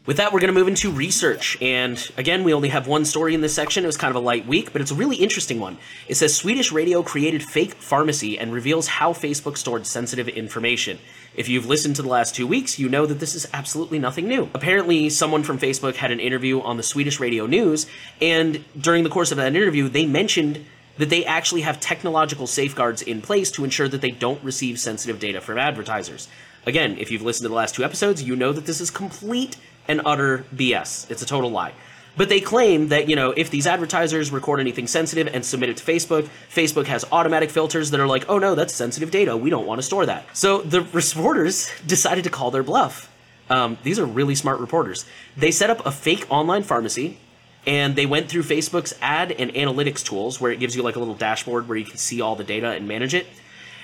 With 0.08 0.18
that, 0.18 0.34
we're 0.34 0.40
going 0.40 0.52
to 0.52 0.60
move 0.60 0.68
into 0.68 0.90
research. 0.90 1.62
And 1.62 2.04
again, 2.18 2.44
we 2.44 2.52
only 2.52 2.70
have 2.70 2.88
one 2.88 3.06
story 3.06 3.36
in 3.36 3.42
this 3.42 3.54
section. 3.54 3.84
It 3.84 3.86
was 3.86 3.98
kind 3.98 4.10
of 4.10 4.16
a 4.16 4.26
light 4.26 4.48
week, 4.48 4.74
but 4.74 4.82
it's 4.82 4.90
a 4.90 4.96
really 4.96 5.18
interesting 5.18 5.60
one. 5.60 5.78
It 6.08 6.16
says 6.16 6.36
Swedish 6.36 6.72
radio 6.72 7.04
created 7.04 7.44
fake 7.44 7.76
pharmacy 7.76 8.40
and 8.40 8.52
reveals 8.52 8.88
how 8.88 9.14
Facebook 9.14 9.58
stored 9.58 9.86
sensitive 9.86 10.28
information. 10.28 10.98
If 11.36 11.48
you've 11.48 11.66
listened 11.66 11.96
to 11.98 12.02
the 12.02 12.10
last 12.10 12.36
two 12.36 12.48
weeks, 12.48 12.80
you 12.80 12.90
know 12.90 13.06
that 13.06 13.20
this 13.20 13.36
is 13.36 13.48
absolutely 13.54 14.00
nothing 14.00 14.28
new. 14.28 14.50
Apparently, 14.54 15.10
someone 15.10 15.44
from 15.44 15.60
Facebook 15.60 15.96
had 15.96 16.12
an 16.12 16.20
interview 16.20 16.62
on 16.62 16.78
the 16.78 16.84
Swedish 16.84 17.20
radio 17.20 17.46
news, 17.46 17.86
and 18.22 18.64
during 18.80 19.04
the 19.04 19.10
course 19.10 19.32
of 19.32 19.38
that 19.38 19.56
interview, 19.56 19.88
they 19.88 20.06
mentioned 20.06 20.66
that 20.98 21.10
they 21.10 21.24
actually 21.24 21.62
have 21.62 21.80
technological 21.80 22.46
safeguards 22.46 23.02
in 23.02 23.22
place 23.22 23.50
to 23.52 23.64
ensure 23.64 23.88
that 23.88 24.02
they 24.02 24.12
don't 24.12 24.44
receive 24.44 24.80
sensitive 24.80 25.20
data 25.20 25.40
from 25.40 25.58
advertisers. 25.58 26.28
Again, 26.66 26.98
if 26.98 27.10
you've 27.10 27.22
listened 27.22 27.46
to 27.46 27.50
the 27.50 27.56
last 27.56 27.76
two 27.76 27.86
episodes, 27.86 28.22
you 28.22 28.36
know 28.36 28.52
that 28.52 28.66
this 28.66 28.82
is 28.82 28.92
complete 28.92 29.56
and 29.88 30.02
utter 30.06 30.46
BS. 30.54 31.10
It's 31.10 31.22
a 31.22 31.26
total 31.26 31.50
lie. 31.50 31.74
But 32.20 32.28
they 32.28 32.42
claim 32.42 32.90
that, 32.90 33.08
you 33.08 33.16
know, 33.16 33.32
if 33.32 33.50
these 33.50 33.66
advertisers 33.66 34.30
record 34.30 34.60
anything 34.60 34.88
sensitive 34.88 35.34
and 35.34 35.46
submit 35.46 35.70
it 35.70 35.78
to 35.78 35.86
Facebook, 35.86 36.28
Facebook 36.54 36.86
has 36.88 37.06
automatic 37.14 37.50
filters 37.50 37.92
that 37.92 38.00
are 38.02 38.08
like, 38.08 38.26
oh 38.28 38.38
no, 38.40 38.56
that's 38.56 38.76
sensitive 38.76 39.10
data. 39.10 39.38
We 39.38 39.50
don't 39.50 39.66
want 39.66 39.80
to 39.80 39.84
store 39.84 40.06
that. 40.06 40.26
So 40.36 40.62
the 40.62 40.82
reporters 40.92 41.72
decided 41.88 42.26
to 42.26 42.30
call 42.30 42.52
their 42.52 42.62
bluff. 42.62 43.10
Um, 43.50 43.78
these 43.84 44.00
are 44.00 44.06
really 44.06 44.36
smart 44.36 44.60
reporters. 44.60 45.06
They 45.38 45.52
set 45.52 45.70
up 45.70 45.86
a 45.86 45.92
fake 45.92 46.26
online 46.30 46.64
pharmacy 46.64 47.20
and 47.66 47.96
they 47.96 48.06
went 48.06 48.28
through 48.28 48.44
Facebook's 48.44 48.94
ad 49.00 49.32
and 49.32 49.54
analytics 49.54 50.04
tools 50.04 50.42
where 50.42 50.52
it 50.52 50.60
gives 50.60 50.76
you 50.76 50.84
like 50.84 50.98
a 50.98 51.00
little 51.00 51.16
dashboard 51.16 51.70
where 51.70 51.78
you 51.78 51.86
can 51.86 51.96
see 51.96 52.20
all 52.20 52.36
the 52.36 52.44
data 52.44 52.72
and 52.72 52.86
manage 52.86 53.14
it. 53.14 53.28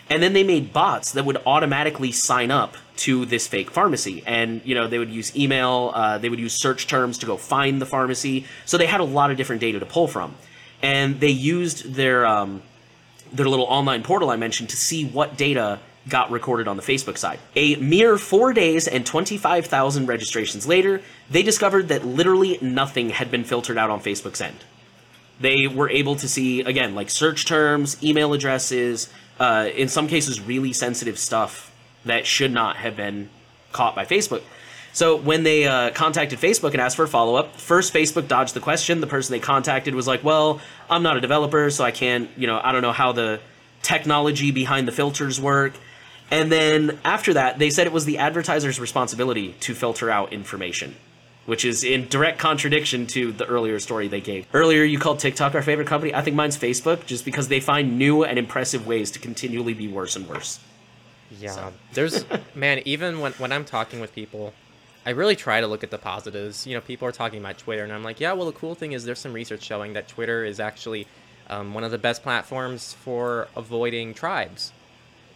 And 0.09 0.21
then 0.21 0.33
they 0.33 0.43
made 0.43 0.73
bots 0.73 1.13
that 1.13 1.23
would 1.23 1.41
automatically 1.45 2.11
sign 2.11 2.51
up 2.51 2.75
to 2.97 3.25
this 3.25 3.47
fake 3.47 3.71
pharmacy. 3.71 4.23
And, 4.25 4.61
you 4.65 4.75
know, 4.75 4.87
they 4.87 4.99
would 4.99 5.11
use 5.11 5.35
email, 5.35 5.91
uh, 5.93 6.17
they 6.17 6.29
would 6.29 6.39
use 6.39 6.53
search 6.53 6.87
terms 6.87 7.17
to 7.19 7.25
go 7.25 7.37
find 7.37 7.81
the 7.81 7.85
pharmacy. 7.85 8.45
So 8.65 8.77
they 8.77 8.85
had 8.85 8.99
a 8.99 9.05
lot 9.05 9.31
of 9.31 9.37
different 9.37 9.61
data 9.61 9.79
to 9.79 9.85
pull 9.85 10.07
from. 10.07 10.35
And 10.81 11.19
they 11.19 11.29
used 11.29 11.93
their, 11.93 12.25
um, 12.25 12.61
their 13.33 13.47
little 13.47 13.65
online 13.65 14.03
portal 14.03 14.29
I 14.29 14.35
mentioned 14.35 14.69
to 14.69 14.77
see 14.77 15.05
what 15.05 15.37
data 15.37 15.79
got 16.07 16.29
recorded 16.29 16.67
on 16.67 16.77
the 16.77 16.83
Facebook 16.83 17.17
side. 17.17 17.39
A 17.55 17.75
mere 17.77 18.17
four 18.17 18.53
days 18.53 18.87
and 18.87 19.05
25,000 19.05 20.05
registrations 20.05 20.67
later, 20.67 21.01
they 21.29 21.41
discovered 21.41 21.87
that 21.87 22.05
literally 22.05 22.59
nothing 22.61 23.09
had 23.09 23.31
been 23.31 23.43
filtered 23.43 23.77
out 23.77 23.89
on 23.89 23.99
Facebook's 23.99 24.41
end. 24.41 24.63
They 25.39 25.67
were 25.67 25.89
able 25.89 26.15
to 26.17 26.27
see, 26.29 26.61
again, 26.61 26.95
like 26.95 27.09
search 27.09 27.45
terms, 27.45 28.01
email 28.03 28.33
addresses, 28.33 29.09
uh, 29.39 29.67
in 29.75 29.89
some 29.89 30.07
cases, 30.07 30.39
really 30.39 30.71
sensitive 30.71 31.19
stuff 31.19 31.74
that 32.05 32.25
should 32.25 32.51
not 32.51 32.77
have 32.77 32.95
been 32.95 33.29
caught 33.71 33.95
by 33.95 34.05
Facebook. 34.05 34.43
So 34.93 35.17
when 35.17 35.43
they 35.43 35.67
uh, 35.67 35.91
contacted 35.91 36.39
Facebook 36.39 36.71
and 36.71 36.79
asked 36.79 36.95
for 36.95 37.03
a 37.03 37.07
follow 37.07 37.35
up, 37.35 37.57
first 37.57 37.93
Facebook 37.93 38.29
dodged 38.29 38.53
the 38.53 38.61
question. 38.61 39.01
The 39.01 39.07
person 39.07 39.33
they 39.33 39.41
contacted 39.41 39.93
was 39.93 40.07
like, 40.07 40.23
"Well, 40.23 40.61
I'm 40.89 41.03
not 41.03 41.17
a 41.17 41.21
developer, 41.21 41.69
so 41.69 41.83
I 41.83 41.91
can't, 41.91 42.29
you 42.37 42.47
know, 42.47 42.61
I 42.63 42.71
don't 42.71 42.81
know 42.81 42.93
how 42.93 43.11
the 43.11 43.41
technology 43.81 44.51
behind 44.51 44.87
the 44.87 44.93
filters 44.93 45.39
work." 45.39 45.73
And 46.31 46.49
then 46.49 46.97
after 47.03 47.33
that, 47.33 47.59
they 47.59 47.69
said 47.69 47.87
it 47.87 47.93
was 47.93 48.05
the 48.05 48.19
advertiser's 48.19 48.79
responsibility 48.79 49.53
to 49.59 49.75
filter 49.75 50.09
out 50.09 50.31
information, 50.31 50.95
which 51.45 51.65
is 51.65 51.83
in 51.83 52.07
direct 52.07 52.39
contradiction 52.39 53.05
to 53.07 53.33
the 53.33 53.45
earlier 53.45 53.79
story 53.79 54.07
they 54.07 54.21
gave. 54.21 54.47
Earlier, 54.53 54.83
you 54.83 54.97
called 54.97 55.19
TikTok 55.19 55.55
our 55.55 55.61
favorite 55.61 55.87
company. 55.87 56.15
I 56.15 56.21
think 56.21 56.37
mine's 56.37 56.57
Facebook, 56.57 57.05
just 57.05 57.25
because 57.25 57.49
they 57.49 57.59
find 57.59 57.99
new 57.99 58.23
and 58.23 58.39
impressive 58.39 58.87
ways 58.87 59.11
to 59.11 59.19
continually 59.19 59.73
be 59.73 59.89
worse 59.89 60.15
and 60.15 60.25
worse. 60.27 60.59
Yeah, 61.31 61.51
so. 61.51 61.73
there's 61.93 62.25
man. 62.53 62.81
Even 62.85 63.19
when 63.19 63.33
when 63.33 63.51
I'm 63.51 63.65
talking 63.65 63.99
with 63.99 64.13
people, 64.13 64.53
I 65.05 65.11
really 65.11 65.35
try 65.35 65.61
to 65.61 65.67
look 65.67 65.83
at 65.83 65.91
the 65.91 65.97
positives. 65.97 66.65
You 66.67 66.75
know, 66.75 66.81
people 66.81 67.07
are 67.07 67.11
talking 67.11 67.39
about 67.39 67.57
Twitter, 67.57 67.83
and 67.83 67.91
I'm 67.93 68.03
like, 68.03 68.19
yeah. 68.19 68.33
Well, 68.33 68.45
the 68.45 68.51
cool 68.57 68.75
thing 68.75 68.93
is 68.93 69.05
there's 69.05 69.19
some 69.19 69.33
research 69.33 69.63
showing 69.63 69.93
that 69.93 70.07
Twitter 70.07 70.43
is 70.45 70.59
actually 70.59 71.07
um, 71.49 71.73
one 71.73 71.83
of 71.83 71.91
the 71.91 71.97
best 71.97 72.23
platforms 72.23 72.93
for 72.93 73.47
avoiding 73.55 74.13
tribes. 74.13 74.71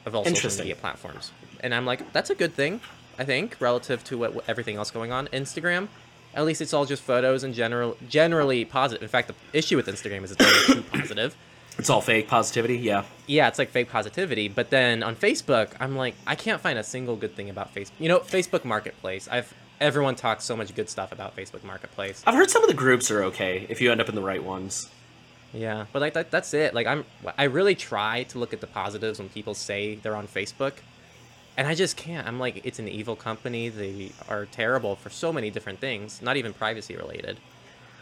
of 0.06 0.16
all 0.16 0.26
social 0.26 0.52
media 0.60 0.76
platforms. 0.76 1.32
And 1.60 1.74
I'm 1.74 1.86
like, 1.86 2.12
that's 2.14 2.30
a 2.30 2.36
good 2.36 2.54
thing, 2.54 2.82
I 3.18 3.26
think, 3.26 3.58
relative 3.60 4.04
to 4.06 4.18
what 4.18 4.44
everything 4.48 4.78
else 4.78 4.92
going 4.92 5.12
on. 5.12 5.28
Instagram, 5.28 5.90
at 6.34 6.46
least 6.46 6.62
it's 6.62 6.74
all 6.74 6.86
just 6.86 7.04
photos 7.04 7.44
and 7.44 7.54
general 7.54 7.98
generally 8.08 8.64
positive. 8.66 9.04
In 9.04 9.10
fact, 9.10 9.28
the 9.28 9.36
issue 9.58 9.76
with 9.76 9.88
Instagram 9.88 10.24
is 10.24 10.32
it's 10.32 10.44
always 10.44 10.66
too 10.68 10.84
positive. 10.98 11.36
It's 11.80 11.90
all 11.90 12.02
fake 12.02 12.28
positivity. 12.28 12.78
Yeah. 12.78 13.06
Yeah, 13.26 13.48
it's 13.48 13.58
like 13.58 13.70
fake 13.70 13.90
positivity. 13.90 14.50
But 14.50 14.70
then 14.70 15.02
on 15.02 15.16
Facebook, 15.16 15.72
I'm 15.80 15.96
like, 15.96 16.14
I 16.28 16.36
can't 16.36 16.62
find 16.62 16.78
a 16.78 16.84
single 16.84 17.16
good 17.16 17.36
thing 17.36 17.50
about 17.50 17.74
Facebook. 17.74 17.92
You 18.00 18.10
know, 18.10 18.20
Facebook 18.20 18.66
Marketplace. 18.66 19.28
I've 19.32 19.54
everyone 19.80 20.16
talks 20.16 20.44
so 20.44 20.58
much 20.58 20.76
good 20.76 20.90
stuff 20.90 21.14
about 21.14 21.38
Facebook 21.38 21.64
Marketplace. 21.64 22.22
I've 22.28 22.36
heard 22.36 22.50
some 22.50 22.64
of 22.64 22.68
the 22.68 22.76
groups 22.76 23.10
are 23.12 23.24
okay 23.26 23.66
if 23.70 23.80
you 23.80 23.92
end 23.92 24.02
up 24.02 24.10
in 24.10 24.16
the 24.16 24.22
right 24.22 24.44
ones. 24.44 24.90
Yeah, 25.54 25.86
but 25.94 26.02
like 26.02 26.14
that, 26.14 26.30
that's 26.32 26.54
it. 26.54 26.74
Like 26.74 26.86
I'm, 26.86 27.06
I 27.38 27.46
really 27.46 27.76
try 27.76 28.24
to 28.24 28.40
look 28.40 28.54
at 28.54 28.60
the 28.60 28.68
positives 28.68 29.20
when 29.20 29.30
people 29.30 29.54
say 29.54 29.96
they're 29.96 30.16
on 30.16 30.28
Facebook, 30.28 30.74
and 31.58 31.66
I 31.66 31.76
just 31.76 31.98
can't. 31.98 32.28
I'm 32.28 32.40
like, 32.40 32.66
it's 32.66 32.80
an 32.80 32.88
evil 32.88 33.16
company. 33.16 33.70
They 33.70 34.12
are 34.28 34.46
terrible 34.46 34.96
for 34.96 35.10
so 35.10 35.34
many 35.34 35.50
different 35.50 35.80
things, 35.80 36.22
not 36.22 36.38
even 36.38 36.54
privacy 36.54 36.96
related. 36.96 37.40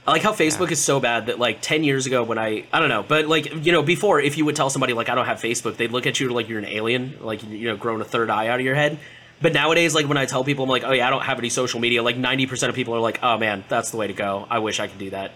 I 0.08 0.12
like 0.12 0.22
how 0.22 0.32
Facebook 0.32 0.72
is 0.72 0.82
so 0.82 1.02
bad 1.02 1.26
that 1.26 1.38
like 1.38 1.60
10 1.62 1.84
years 1.84 2.06
ago 2.06 2.24
when 2.24 2.38
I 2.38 2.64
I 2.72 2.80
don't 2.80 2.88
know, 2.88 3.04
but 3.04 3.28
like 3.28 3.66
you 3.66 3.74
know, 3.74 3.82
before 3.84 4.22
if 4.22 4.38
you 4.38 4.46
would 4.46 4.56
tell 4.56 4.70
somebody 4.70 4.94
like 4.94 5.10
I 5.10 5.16
don't 5.16 5.26
have 5.26 5.40
Facebook, 5.42 5.76
they'd 5.76 5.92
look 5.92 6.08
at 6.08 6.20
you 6.20 6.30
like 6.30 6.48
you're 6.48 6.60
an 6.60 6.66
alien, 6.66 7.18
like 7.20 7.44
you 7.44 7.68
know, 7.68 7.76
growing 7.76 8.00
a 8.00 8.06
third 8.06 8.30
eye 8.30 8.48
out 8.48 8.60
of 8.60 8.66
your 8.66 8.76
head. 8.76 9.00
But 9.42 9.54
nowadays 9.54 9.94
like 9.94 10.08
when 10.08 10.18
I 10.18 10.26
tell 10.26 10.44
people 10.46 10.64
I'm 10.64 10.70
like, 10.70 10.84
"Oh 10.86 10.94
yeah, 10.94 11.06
I 11.06 11.10
don't 11.10 11.24
have 11.24 11.38
any 11.40 11.50
social 11.50 11.80
media." 11.82 12.02
Like 12.02 12.16
90% 12.16 12.70
of 12.70 12.76
people 12.76 12.96
are 12.96 13.00
like, 13.02 13.20
"Oh 13.22 13.38
man, 13.38 13.66
that's 13.68 13.92
the 13.92 13.98
way 13.98 14.08
to 14.08 14.14
go. 14.14 14.48
I 14.50 14.60
wish 14.60 14.80
I 14.80 14.88
could 14.88 14.98
do 14.98 15.10
that." 15.12 15.32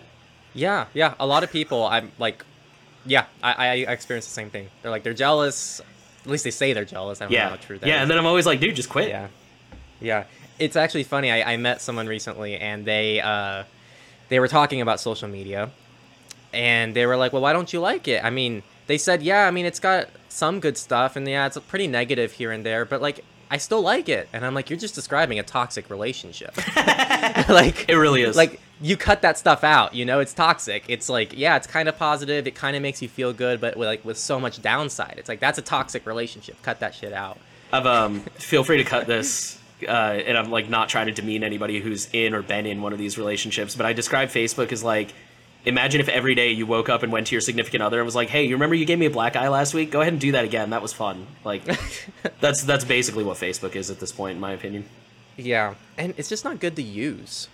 Yeah, 0.54 0.86
yeah. 0.94 1.13
A 1.20 1.25
lot 1.28 1.44
of 1.44 1.51
people, 1.51 1.86
I'm 1.86 2.12
like, 2.18 2.44
yeah, 3.06 3.25
I, 3.44 3.51
I 3.54 3.66
I 3.90 3.92
experience 3.92 4.25
the 4.25 4.34
same 4.34 4.50
thing. 4.50 4.70
They're 4.82 4.90
like, 4.92 5.04
they're 5.04 5.13
jealous. 5.13 5.82
At 6.25 6.32
least 6.32 6.44
they 6.46 6.51
say 6.51 6.74
they're 6.74 6.86
jealous. 6.86 7.20
I 7.22 7.25
don't 7.25 7.32
know 7.34 7.38
Yeah. 7.38 7.50
how 7.50 7.56
true 7.58 7.78
that 7.78 7.88
Yeah, 7.88 7.96
is. 7.98 8.01
and 8.04 8.12
then 8.12 8.18
I'm 8.18 8.25
always 8.25 8.46
like, 8.46 8.60
"Dude, 8.62 8.75
just 8.75 8.90
quit." 8.90 9.10
Yeah, 9.10 9.28
yeah. 10.00 10.24
It's 10.60 10.75
actually 10.75 11.04
funny. 11.04 11.30
I, 11.32 11.54
I 11.54 11.58
met 11.58 11.82
someone 11.82 12.08
recently, 12.08 12.56
and 12.58 12.86
they 12.86 13.20
uh, 13.22 13.63
they 14.31 14.39
were 14.39 14.47
talking 14.47 14.79
about 14.81 15.00
social 15.00 15.27
media, 15.27 15.69
and 16.53 16.95
they 16.95 17.05
were 17.05 17.17
like, 17.17 17.33
"Well, 17.33 17.41
why 17.41 17.53
don't 17.53 17.71
you 17.71 17.79
like 17.81 18.07
it?" 18.07 18.23
I 18.23 18.29
mean, 18.29 18.63
they 18.88 18.97
said, 18.97 19.21
"Yeah, 19.21 19.45
I 19.45 19.51
mean, 19.51 19.65
it's 19.65 19.79
got 19.79 20.07
some 20.29 20.59
good 20.59 20.77
stuff, 20.77 21.15
and 21.15 21.27
yeah, 21.27 21.45
it's 21.45 21.57
pretty 21.67 21.88
negative 21.88 22.31
here 22.31 22.51
and 22.51 22.65
there, 22.65 22.85
but 22.85 23.01
like." 23.01 23.23
I 23.53 23.57
still 23.57 23.81
like 23.81 24.07
it, 24.07 24.29
and 24.31 24.45
I'm 24.45 24.53
like, 24.53 24.69
you're 24.69 24.79
just 24.79 24.95
describing 24.95 25.38
a 25.38 25.43
toxic 25.43 25.89
relationship. 25.89 26.55
like 27.50 27.89
It 27.89 27.97
really 27.97 28.21
is. 28.21 28.38
like 28.38 28.61
you 28.79 28.95
cut 28.97 29.21
that 29.21 29.38
stuff 29.38 29.63
out 29.63 29.93
you 29.93 30.05
know 30.05 30.19
it's 30.19 30.33
toxic 30.33 30.83
it's 30.88 31.07
like 31.09 31.38
yeah 31.38 31.55
it's 31.55 31.67
kind 31.67 31.88
of 31.88 31.97
positive 31.97 32.47
it 32.47 32.55
kind 32.55 32.75
of 32.75 32.81
makes 32.81 33.01
you 33.01 33.07
feel 33.07 33.31
good 33.33 33.61
but 33.61 33.77
with, 33.77 33.88
like 33.88 34.03
with 34.03 34.17
so 34.17 34.39
much 34.39 34.61
downside 34.61 35.15
it's 35.17 35.29
like 35.29 35.39
that's 35.39 35.57
a 35.59 35.61
toxic 35.61 36.05
relationship 36.07 36.55
cut 36.63 36.79
that 36.79 36.95
shit 36.95 37.13
out 37.13 37.38
I've 37.71 37.85
um 37.85 38.21
feel 38.39 38.63
free 38.63 38.77
to 38.77 38.83
cut 38.83 39.05
this 39.05 39.59
uh, 39.88 39.91
and 40.27 40.38
I'm 40.38 40.50
like 40.51 40.69
not 40.69 40.89
trying 40.89 41.07
to 41.07 41.11
demean 41.13 41.43
anybody 41.43 41.79
who's 41.79 42.07
in 42.13 42.33
or 42.33 42.41
been 42.41 42.65
in 42.65 42.81
one 42.81 42.93
of 42.93 43.00
these 43.00 43.17
relationships, 43.17 43.75
but 43.75 43.85
I 43.85 43.93
describe 43.93 44.29
Facebook 44.29 44.71
as 44.71 44.83
like 44.83 45.13
imagine 45.63 46.01
if 46.01 46.09
every 46.09 46.33
day 46.33 46.51
you 46.51 46.65
woke 46.65 46.89
up 46.89 47.03
and 47.03 47.11
went 47.11 47.27
to 47.27 47.35
your 47.35 47.41
significant 47.41 47.83
other 47.83 48.00
and 48.00 48.05
was 48.05 48.15
like, 48.15 48.29
"Hey, 48.29 48.45
you 48.45 48.55
remember 48.55 48.75
you 48.75 48.85
gave 48.85 48.97
me 49.00 49.05
a 49.05 49.11
black 49.11 49.35
eye 49.35 49.47
last 49.50 49.73
week? 49.73 49.91
Go 49.91 50.01
ahead 50.01 50.13
and 50.13 50.19
do 50.21 50.31
that 50.33 50.43
again. 50.45 50.71
That 50.71 50.81
was 50.81 50.93
fun." 50.93 51.27
Like 51.43 51.61
that's 52.39 52.63
that's 52.63 52.85
basically 52.85 53.23
what 53.23 53.38
Facebook 53.38 53.75
is 53.75 53.89
at 53.91 54.00
this 54.00 54.11
point 54.11 54.35
in 54.35 54.39
my 54.41 54.51
opinion. 54.53 54.85
yeah 55.38 55.75
and 55.97 56.13
it's 56.17 56.29
just 56.29 56.43
not 56.43 56.59
good 56.59 56.75
to 56.75 56.81
use 56.83 57.47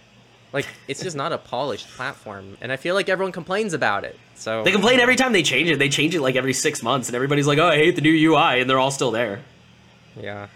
like 0.54 0.66
it's 0.88 1.04
just 1.04 1.16
not 1.16 1.32
a 1.34 1.38
polished 1.38 1.88
platform 1.90 2.58
and 2.62 2.72
i 2.72 2.76
feel 2.78 2.96
like 2.96 3.08
everyone 3.10 3.32
complains 3.32 3.74
about 3.74 4.04
it 4.04 4.18
so 4.36 4.64
They 4.64 4.72
complain 4.72 5.00
every 5.00 5.16
time 5.16 5.32
they 5.34 5.44
change 5.44 5.70
it. 5.70 5.78
They 5.78 5.90
change 5.90 6.16
it 6.16 6.22
like 6.22 6.36
every 6.36 6.54
6 6.54 6.84
months 6.84 7.08
and 7.10 7.16
everybody's 7.16 7.48
like, 7.48 7.58
"Oh, 7.60 7.68
I 7.68 7.76
hate 7.76 7.96
the 7.96 8.02
new 8.02 8.14
UI." 8.32 8.62
And 8.62 8.70
they're 8.70 8.80
all 8.80 8.92
still 8.92 9.12
there. 9.12 9.42
yeah 10.20 10.48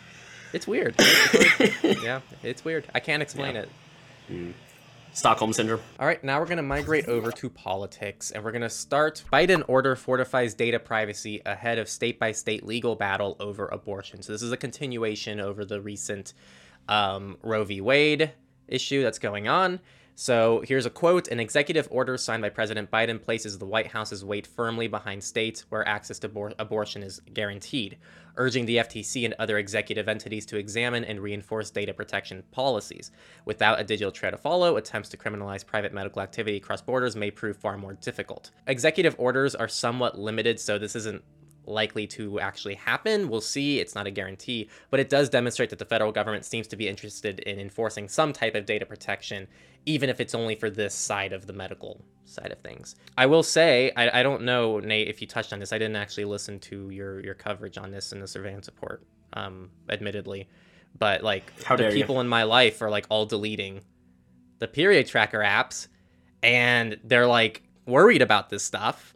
it's 0.53 0.67
weird 0.67 0.95
It's 0.99 1.81
weird. 1.83 1.97
yeah 2.03 2.19
it's 2.43 2.63
weird 2.65 2.85
i 2.93 2.99
can't 2.99 3.21
explain 3.23 3.55
Yeah. 3.55 3.61
it 4.29 4.55
Stockholm 5.13 5.51
syndrome. 5.51 5.81
All 5.99 6.07
right, 6.07 6.23
now 6.23 6.39
we're 6.39 6.45
going 6.45 6.55
to 6.55 6.63
migrate 6.63 7.09
over 7.09 7.33
to 7.33 7.49
politics, 7.49 8.31
and 8.31 8.45
we're 8.45 8.53
going 8.53 8.61
to 8.61 8.69
start 8.69 9.25
Biden 9.31 9.61
order 9.67 9.97
fortifies 9.97 10.53
data 10.53 10.79
privacy 10.79 11.41
ahead 11.45 11.79
of 11.79 11.89
state 11.89 12.17
by 12.17 12.31
state 12.31 12.65
legal 12.65 12.95
battle 12.95 13.35
over 13.41 13.67
abortion. 13.67 14.21
So, 14.21 14.31
this 14.31 14.41
is 14.41 14.53
a 14.53 14.57
continuation 14.57 15.41
over 15.41 15.65
the 15.65 15.81
recent 15.81 16.33
um, 16.87 17.35
Roe 17.43 17.65
v. 17.65 17.81
Wade 17.81 18.31
issue 18.69 19.03
that's 19.03 19.19
going 19.19 19.49
on. 19.49 19.81
So, 20.15 20.63
here's 20.67 20.85
a 20.85 20.89
quote 20.89 21.27
An 21.29 21.39
executive 21.39 21.87
order 21.89 22.17
signed 22.17 22.41
by 22.41 22.49
President 22.49 22.91
Biden 22.91 23.21
places 23.21 23.57
the 23.57 23.65
White 23.65 23.87
House's 23.87 24.23
weight 24.23 24.45
firmly 24.45 24.87
behind 24.87 25.23
states 25.23 25.65
where 25.69 25.87
access 25.87 26.19
to 26.19 26.29
abor- 26.29 26.53
abortion 26.59 27.01
is 27.01 27.21
guaranteed, 27.33 27.97
urging 28.35 28.65
the 28.65 28.77
FTC 28.77 29.25
and 29.25 29.33
other 29.39 29.57
executive 29.57 30.07
entities 30.07 30.45
to 30.47 30.57
examine 30.57 31.03
and 31.03 31.19
reinforce 31.19 31.71
data 31.71 31.93
protection 31.93 32.43
policies. 32.51 33.11
Without 33.45 33.79
a 33.79 33.83
digital 33.83 34.11
trail 34.11 34.31
to 34.31 34.37
follow, 34.37 34.77
attempts 34.77 35.09
to 35.09 35.17
criminalize 35.17 35.65
private 35.65 35.93
medical 35.93 36.21
activity 36.21 36.57
across 36.57 36.81
borders 36.81 37.15
may 37.15 37.31
prove 37.31 37.57
far 37.57 37.77
more 37.77 37.93
difficult. 37.93 38.51
Executive 38.67 39.15
orders 39.17 39.55
are 39.55 39.67
somewhat 39.67 40.19
limited, 40.19 40.59
so 40.59 40.77
this 40.77 40.95
isn't 40.95 41.23
likely 41.65 42.07
to 42.07 42.39
actually 42.39 42.75
happen. 42.75 43.29
We'll 43.29 43.41
see. 43.41 43.79
It's 43.79 43.95
not 43.95 44.07
a 44.07 44.11
guarantee, 44.11 44.69
but 44.89 44.99
it 44.99 45.09
does 45.09 45.29
demonstrate 45.29 45.69
that 45.69 45.79
the 45.79 45.85
federal 45.85 46.11
government 46.11 46.45
seems 46.45 46.67
to 46.67 46.75
be 46.75 46.87
interested 46.87 47.39
in 47.39 47.59
enforcing 47.59 48.07
some 48.07 48.33
type 48.33 48.55
of 48.55 48.65
data 48.65 48.85
protection, 48.85 49.47
even 49.85 50.09
if 50.09 50.19
it's 50.19 50.35
only 50.35 50.55
for 50.55 50.69
this 50.69 50.93
side 50.93 51.33
of 51.33 51.47
the 51.47 51.53
medical 51.53 52.03
side 52.25 52.51
of 52.51 52.59
things. 52.59 52.95
I 53.17 53.25
will 53.25 53.43
say, 53.43 53.91
I, 53.97 54.19
I 54.19 54.23
don't 54.23 54.43
know, 54.43 54.79
Nate, 54.79 55.07
if 55.07 55.21
you 55.21 55.27
touched 55.27 55.53
on 55.53 55.59
this. 55.59 55.73
I 55.73 55.77
didn't 55.77 55.95
actually 55.97 56.25
listen 56.25 56.59
to 56.61 56.89
your 56.89 57.19
your 57.19 57.33
coverage 57.33 57.77
on 57.77 57.91
this 57.91 58.11
in 58.11 58.19
the 58.19 58.27
surveillance 58.27 58.67
report, 58.67 59.03
um, 59.33 59.69
admittedly, 59.89 60.47
but 60.97 61.23
like 61.23 61.51
How 61.63 61.75
the 61.75 61.83
dare 61.83 61.91
you. 61.91 61.97
people 61.97 62.21
in 62.21 62.27
my 62.27 62.43
life 62.43 62.81
are 62.81 62.89
like 62.89 63.05
all 63.09 63.25
deleting 63.25 63.81
the 64.59 64.67
period 64.67 65.07
tracker 65.07 65.39
apps, 65.39 65.87
and 66.43 66.99
they're 67.03 67.27
like 67.27 67.63
worried 67.85 68.21
about 68.21 68.49
this 68.49 68.63
stuff 68.63 69.15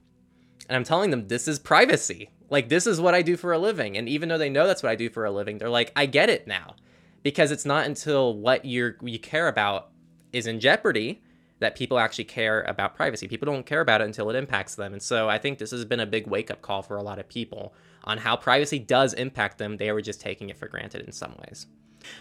and 0.67 0.75
I'm 0.75 0.83
telling 0.83 1.11
them 1.11 1.27
this 1.27 1.47
is 1.47 1.59
privacy. 1.59 2.29
Like 2.49 2.69
this 2.69 2.87
is 2.87 3.01
what 3.01 3.13
I 3.13 3.21
do 3.21 3.37
for 3.37 3.53
a 3.53 3.59
living. 3.59 3.97
And 3.97 4.07
even 4.09 4.29
though 4.29 4.37
they 4.37 4.49
know 4.49 4.67
that's 4.67 4.83
what 4.83 4.91
I 4.91 4.95
do 4.95 5.09
for 5.09 5.25
a 5.25 5.31
living, 5.31 5.57
they're 5.57 5.69
like, 5.69 5.91
I 5.95 6.05
get 6.05 6.29
it 6.29 6.47
now. 6.47 6.75
Because 7.23 7.51
it's 7.51 7.65
not 7.65 7.85
until 7.85 8.35
what 8.35 8.65
you're 8.65 8.97
you 9.01 9.17
care 9.17 9.47
about 9.47 9.89
is 10.35 10.47
in 10.47 10.59
jeopardy 10.59 11.21
that 11.59 11.75
people 11.75 11.97
actually 11.97 12.25
care 12.25 12.61
about 12.63 12.95
privacy. 12.95 13.27
People 13.27 13.45
don't 13.45 13.65
care 13.65 13.79
about 13.79 14.01
it 14.01 14.05
until 14.05 14.29
it 14.29 14.35
impacts 14.35 14.75
them. 14.75 14.91
And 14.91 15.01
so 15.01 15.29
I 15.29 15.37
think 15.37 15.57
this 15.57 15.71
has 15.71 15.85
been 15.85 16.01
a 16.01 16.05
big 16.05 16.27
wake 16.27 16.51
up 16.51 16.61
call 16.61 16.81
for 16.81 16.97
a 16.97 17.01
lot 17.01 17.17
of 17.17 17.29
people 17.29 17.73
on 18.03 18.17
how 18.17 18.35
privacy 18.35 18.77
does 18.77 19.13
impact 19.13 19.57
them. 19.57 19.77
They 19.77 19.91
were 19.91 20.01
just 20.01 20.19
taking 20.19 20.49
it 20.49 20.57
for 20.57 20.67
granted 20.67 21.01
in 21.01 21.13
some 21.13 21.35
ways. 21.47 21.65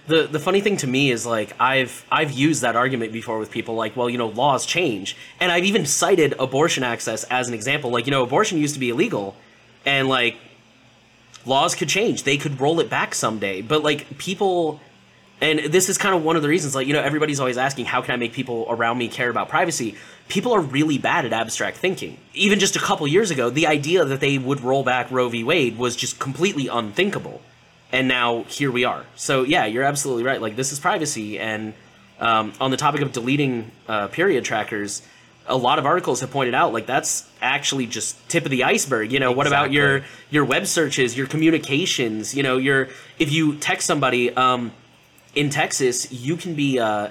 The 0.07 0.27
the 0.27 0.39
funny 0.39 0.63
thing 0.63 0.79
to 0.79 0.87
me 0.87 1.11
is 1.11 1.27
like 1.27 1.55
I've 1.61 2.07
I've 2.11 2.31
used 2.31 2.63
that 2.63 2.75
argument 2.75 3.13
before 3.13 3.39
with 3.39 3.51
people 3.51 3.75
like 3.75 3.95
well 3.95 4.09
you 4.09 4.17
know 4.17 4.29
laws 4.29 4.65
change 4.65 5.15
and 5.41 5.53
I've 5.53 5.65
even 5.65 5.85
cited 5.85 6.35
abortion 6.39 6.85
access 6.85 7.25
as 7.25 7.49
an 7.49 7.55
example 7.55 7.91
like 7.91 8.07
you 8.07 8.11
know 8.11 8.23
abortion 8.23 8.57
used 8.57 8.73
to 8.75 8.81
be 8.81 8.89
illegal 8.89 9.37
and 9.85 10.09
like 10.09 10.39
laws 11.45 11.75
could 11.75 11.91
change 11.91 12.23
they 12.23 12.39
could 12.39 12.59
roll 12.63 12.81
it 12.81 12.89
back 12.89 13.15
someday 13.15 13.61
but 13.61 13.83
like 13.83 14.17
people 14.17 14.81
and 15.41 15.59
this 15.73 15.89
is 15.89 15.99
kind 15.99 16.15
of 16.15 16.23
one 16.25 16.37
of 16.37 16.43
the 16.43 16.49
reasons 16.49 16.75
like 16.75 16.87
you 16.87 16.93
know 16.93 17.03
everybody's 17.03 17.41
always 17.41 17.59
asking 17.59 17.85
how 17.85 18.01
can 18.03 18.13
I 18.13 18.17
make 18.17 18.33
people 18.33 18.67
around 18.69 18.99
me 18.99 19.09
care 19.09 19.31
about 19.31 19.49
privacy 19.49 19.97
people 20.29 20.53
are 20.53 20.61
really 20.61 20.99
bad 20.99 21.25
at 21.25 21.33
abstract 21.33 21.77
thinking 21.77 22.19
even 22.33 22.59
just 22.59 22.77
a 22.77 22.79
couple 22.79 23.07
years 23.07 23.31
ago 23.31 23.51
the 23.51 23.67
idea 23.67 24.05
that 24.05 24.21
they 24.21 24.39
would 24.39 24.61
roll 24.61 24.85
back 24.85 25.11
Roe 25.11 25.29
v 25.29 25.45
Wade 25.45 25.77
was 25.77 25.97
just 25.97 26.19
completely 26.19 26.69
unthinkable 26.69 27.41
and 27.95 28.09
now 28.09 28.43
here 28.45 28.73
we 28.73 28.85
are. 28.85 29.05
So 29.15 29.45
yeah, 29.45 29.67
you're 29.67 29.85
absolutely 29.85 30.25
right. 30.25 30.43
Like 30.43 30.57
this 30.57 30.73
is 30.73 30.81
privacy, 30.81 31.39
and 31.39 31.75
um, 32.19 32.53
on 32.61 32.73
the 32.73 32.77
topic 32.77 33.03
of 33.03 33.13
deleting 33.13 33.71
uh, 33.87 34.09
period 34.09 34.45
trackers, 34.45 35.01
a 35.47 35.57
lot 35.57 35.79
of 35.79 35.87
articles 35.87 36.21
have 36.21 36.31
pointed 36.33 36.55
out 36.55 36.73
like 36.73 36.87
that's 36.87 37.31
actually 37.41 37.87
just 37.87 38.29
tip 38.29 38.45
of 38.45 38.51
the 38.51 38.65
iceberg. 38.65 39.13
You 39.13 39.21
know, 39.21 39.31
what 39.31 39.47
about 39.47 39.71
your 39.71 40.03
your 40.29 40.45
web 40.45 40.67
searches, 40.67 41.17
your 41.17 41.29
communications? 41.29 42.35
You 42.35 42.43
know, 42.43 42.57
your 42.57 42.89
if 43.21 43.31
you 43.31 43.57
text 43.59 43.87
somebody 43.87 44.35
um, 44.35 44.73
in 45.35 45.51
Texas, 45.51 46.11
you 46.13 46.37
can 46.37 46.55
be. 46.55 46.79
Uh, 46.79 47.11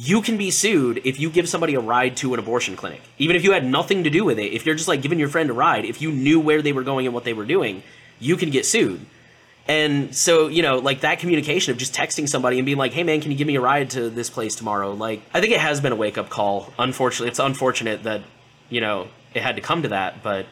you 0.00 0.22
can 0.22 0.36
be 0.36 0.52
sued 0.52 1.00
if 1.04 1.18
you 1.18 1.28
give 1.28 1.48
somebody 1.48 1.74
a 1.74 1.80
ride 1.80 2.16
to 2.18 2.32
an 2.32 2.38
abortion 2.38 2.76
clinic. 2.76 3.00
Even 3.18 3.34
if 3.34 3.42
you 3.42 3.50
had 3.50 3.64
nothing 3.64 4.04
to 4.04 4.10
do 4.10 4.24
with 4.24 4.38
it, 4.38 4.52
if 4.52 4.64
you're 4.64 4.76
just 4.76 4.86
like 4.86 5.02
giving 5.02 5.18
your 5.18 5.28
friend 5.28 5.50
a 5.50 5.52
ride, 5.52 5.84
if 5.84 6.00
you 6.00 6.12
knew 6.12 6.38
where 6.38 6.62
they 6.62 6.72
were 6.72 6.84
going 6.84 7.04
and 7.06 7.12
what 7.12 7.24
they 7.24 7.32
were 7.32 7.44
doing, 7.44 7.82
you 8.20 8.36
can 8.36 8.50
get 8.50 8.64
sued. 8.64 9.04
And 9.66 10.14
so, 10.14 10.46
you 10.46 10.62
know, 10.62 10.78
like 10.78 11.00
that 11.00 11.18
communication 11.18 11.72
of 11.72 11.78
just 11.78 11.92
texting 11.92 12.28
somebody 12.28 12.58
and 12.58 12.64
being 12.64 12.78
like, 12.78 12.92
hey 12.92 13.02
man, 13.02 13.20
can 13.20 13.32
you 13.32 13.36
give 13.36 13.48
me 13.48 13.56
a 13.56 13.60
ride 13.60 13.90
to 13.90 14.08
this 14.08 14.30
place 14.30 14.54
tomorrow? 14.54 14.92
Like, 14.92 15.20
I 15.34 15.40
think 15.40 15.52
it 15.52 15.60
has 15.60 15.80
been 15.80 15.92
a 15.92 15.96
wake 15.96 16.16
up 16.16 16.30
call. 16.30 16.72
Unfortunately, 16.78 17.28
it's 17.28 17.40
unfortunate 17.40 18.04
that, 18.04 18.22
you 18.70 18.80
know, 18.80 19.08
it 19.34 19.42
had 19.42 19.56
to 19.56 19.62
come 19.62 19.82
to 19.82 19.88
that, 19.88 20.22
but 20.22 20.46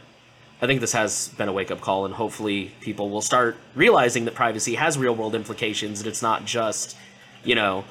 I 0.63 0.67
think 0.67 0.81
this 0.81 0.93
has 0.93 1.29
been 1.37 1.49
a 1.49 1.53
wake 1.53 1.71
up 1.71 1.81
call, 1.83 2.07
and 2.07 2.15
hopefully 2.15 2.73
people 2.81 3.11
will 3.11 3.21
start 3.21 3.57
realizing 3.75 4.25
that 4.25 4.35
privacy 4.35 4.75
has 4.77 4.97
real 4.97 5.15
world 5.15 5.35
implications 5.35 6.01
and 6.01 6.09
it's 6.09 6.23
not 6.23 6.47
just, 6.47 6.97
you 7.45 7.55
know, 7.55 7.85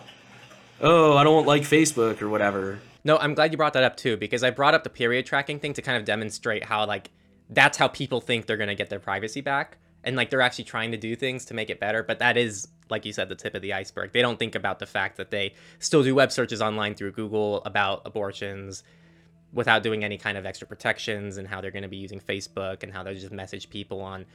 oh, 0.81 1.15
I 1.15 1.23
don't 1.23 1.45
like 1.45 1.61
Facebook 1.61 2.21
or 2.21 2.29
whatever. 2.29 2.79
No, 3.03 3.17
I'm 3.17 3.35
glad 3.35 3.51
you 3.51 3.57
brought 3.57 3.73
that 3.73 3.83
up 3.83 3.97
too, 3.97 4.17
because 4.17 4.43
I 4.43 4.49
brought 4.49 4.73
up 4.73 4.83
the 4.83 4.89
period 4.89 5.27
tracking 5.27 5.59
thing 5.59 5.73
to 5.73 5.81
kind 5.83 5.97
of 5.97 6.05
demonstrate 6.05 6.63
how 6.63 6.85
like 6.87 7.11
that's 7.51 7.77
how 7.77 7.87
people 7.87 8.19
think 8.19 8.47
they're 8.47 8.57
gonna 8.57 8.73
get 8.73 8.89
their 8.89 8.99
privacy 8.99 9.41
back. 9.41 9.77
and 10.05 10.15
like 10.15 10.29
they're 10.29 10.41
actually 10.41 10.63
trying 10.63 10.91
to 10.91 10.97
do 10.97 11.15
things 11.15 11.45
to 11.45 11.53
make 11.53 11.69
it 11.69 11.79
better. 11.79 12.03
But 12.03 12.19
that 12.19 12.37
is, 12.37 12.67
like 12.89 13.05
you 13.05 13.11
said, 13.11 13.27
the 13.27 13.35
tip 13.35 13.55
of 13.55 13.61
the 13.61 13.73
iceberg. 13.73 14.13
They 14.13 14.21
don't 14.21 14.39
think 14.39 14.55
about 14.55 14.79
the 14.79 14.85
fact 14.85 15.17
that 15.17 15.31
they 15.31 15.53
still 15.79 16.03
do 16.03 16.15
web 16.15 16.31
searches 16.31 16.61
online 16.61 16.93
through 16.95 17.11
Google 17.11 17.63
about 17.65 18.03
abortions 18.05 18.83
without 19.55 19.81
doing 19.81 20.03
any 20.03 20.17
kind 20.19 20.37
of 20.37 20.45
extra 20.45 20.67
protections 20.67 21.37
and 21.37 21.47
how 21.47 21.61
they're 21.61 21.71
going 21.71 21.83
to 21.83 21.89
be 21.89 21.97
using 21.97 22.19
Facebook 22.19 22.83
and 22.83 22.93
how 22.93 23.01
they 23.01 23.15
just 23.15 23.31
message 23.31 23.69
people 23.71 24.01
on 24.01 24.25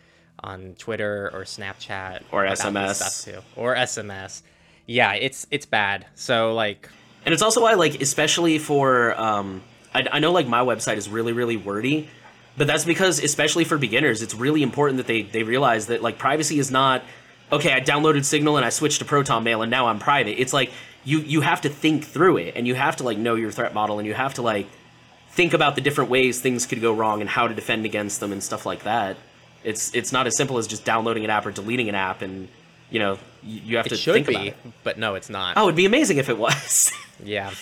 on 0.42 0.74
Twitter 0.78 1.30
or 1.32 1.42
Snapchat 1.42 2.22
Or 2.32 2.44
SMS. 2.44 3.24
too 3.24 3.38
or 3.56 3.76
SMS. 3.76 4.42
Yeah, 4.86 5.12
it's 5.12 5.46
it's 5.52 5.66
bad. 5.66 6.06
So 6.14 6.54
like 6.54 6.88
And 7.24 7.32
it's 7.34 7.42
also 7.42 7.62
why, 7.62 7.74
like, 7.74 8.00
especially 8.00 8.58
for, 8.58 9.14
um, 9.20 9.62
I, 9.94 10.06
I 10.10 10.18
know, 10.20 10.32
like, 10.32 10.48
my 10.48 10.60
website 10.60 10.96
is 10.96 11.06
really, 11.08 11.34
really 11.34 11.58
wordy, 11.58 12.08
but 12.56 12.66
that's 12.66 12.86
because, 12.86 13.22
especially 13.22 13.64
for 13.64 13.76
beginners, 13.76 14.22
it's 14.22 14.34
really 14.34 14.62
important 14.62 14.96
that 14.96 15.06
they, 15.06 15.22
they 15.22 15.42
realize 15.42 15.88
that, 15.88 16.00
like, 16.00 16.16
privacy 16.18 16.58
is 16.58 16.70
not, 16.70 17.02
okay, 17.52 17.74
I 17.74 17.80
downloaded 17.82 18.24
Signal 18.24 18.56
and 18.56 18.64
I 18.64 18.70
switched 18.70 19.00
to 19.00 19.04
Proton 19.04 19.44
Mail 19.44 19.60
and 19.60 19.70
now 19.70 19.88
I'm 19.88 19.98
private. 19.98 20.40
It's 20.40 20.54
like, 20.54 20.70
you, 21.04 21.18
you 21.20 21.42
have 21.42 21.60
to 21.60 21.68
think 21.68 22.04
through 22.04 22.38
it 22.38 22.54
and 22.56 22.66
you 22.66 22.74
have 22.74 22.96
to, 22.96 23.04
like, 23.04 23.18
know 23.18 23.34
your 23.34 23.50
threat 23.50 23.74
model 23.74 23.98
and 23.98 24.08
you 24.08 24.14
have 24.14 24.34
to, 24.34 24.42
like, 24.42 24.66
think 25.32 25.54
about 25.54 25.74
the 25.74 25.80
different 25.80 26.10
ways 26.10 26.40
things 26.40 26.66
could 26.66 26.80
go 26.80 26.92
wrong 26.92 27.20
and 27.20 27.30
how 27.30 27.48
to 27.48 27.54
defend 27.54 27.84
against 27.86 28.20
them 28.20 28.32
and 28.32 28.42
stuff 28.42 28.66
like 28.66 28.82
that. 28.84 29.16
It's, 29.64 29.94
it's 29.94 30.12
not 30.12 30.26
as 30.26 30.36
simple 30.36 30.58
as 30.58 30.66
just 30.66 30.84
downloading 30.84 31.24
an 31.24 31.30
app 31.30 31.46
or 31.46 31.50
deleting 31.50 31.88
an 31.88 31.94
app 31.94 32.22
and, 32.22 32.48
you 32.90 32.98
know, 32.98 33.18
you, 33.42 33.60
you 33.62 33.76
have 33.76 33.86
it 33.86 33.90
to 33.90 33.96
should 33.96 34.14
think 34.14 34.26
be, 34.26 34.34
about 34.34 34.46
it. 34.48 34.56
but 34.84 34.98
no, 34.98 35.14
it's 35.14 35.30
not. 35.30 35.56
Oh, 35.56 35.64
it'd 35.64 35.76
be 35.76 35.86
amazing 35.86 36.18
if 36.18 36.28
it 36.28 36.38
was. 36.38 36.92
Yeah. 37.22 37.52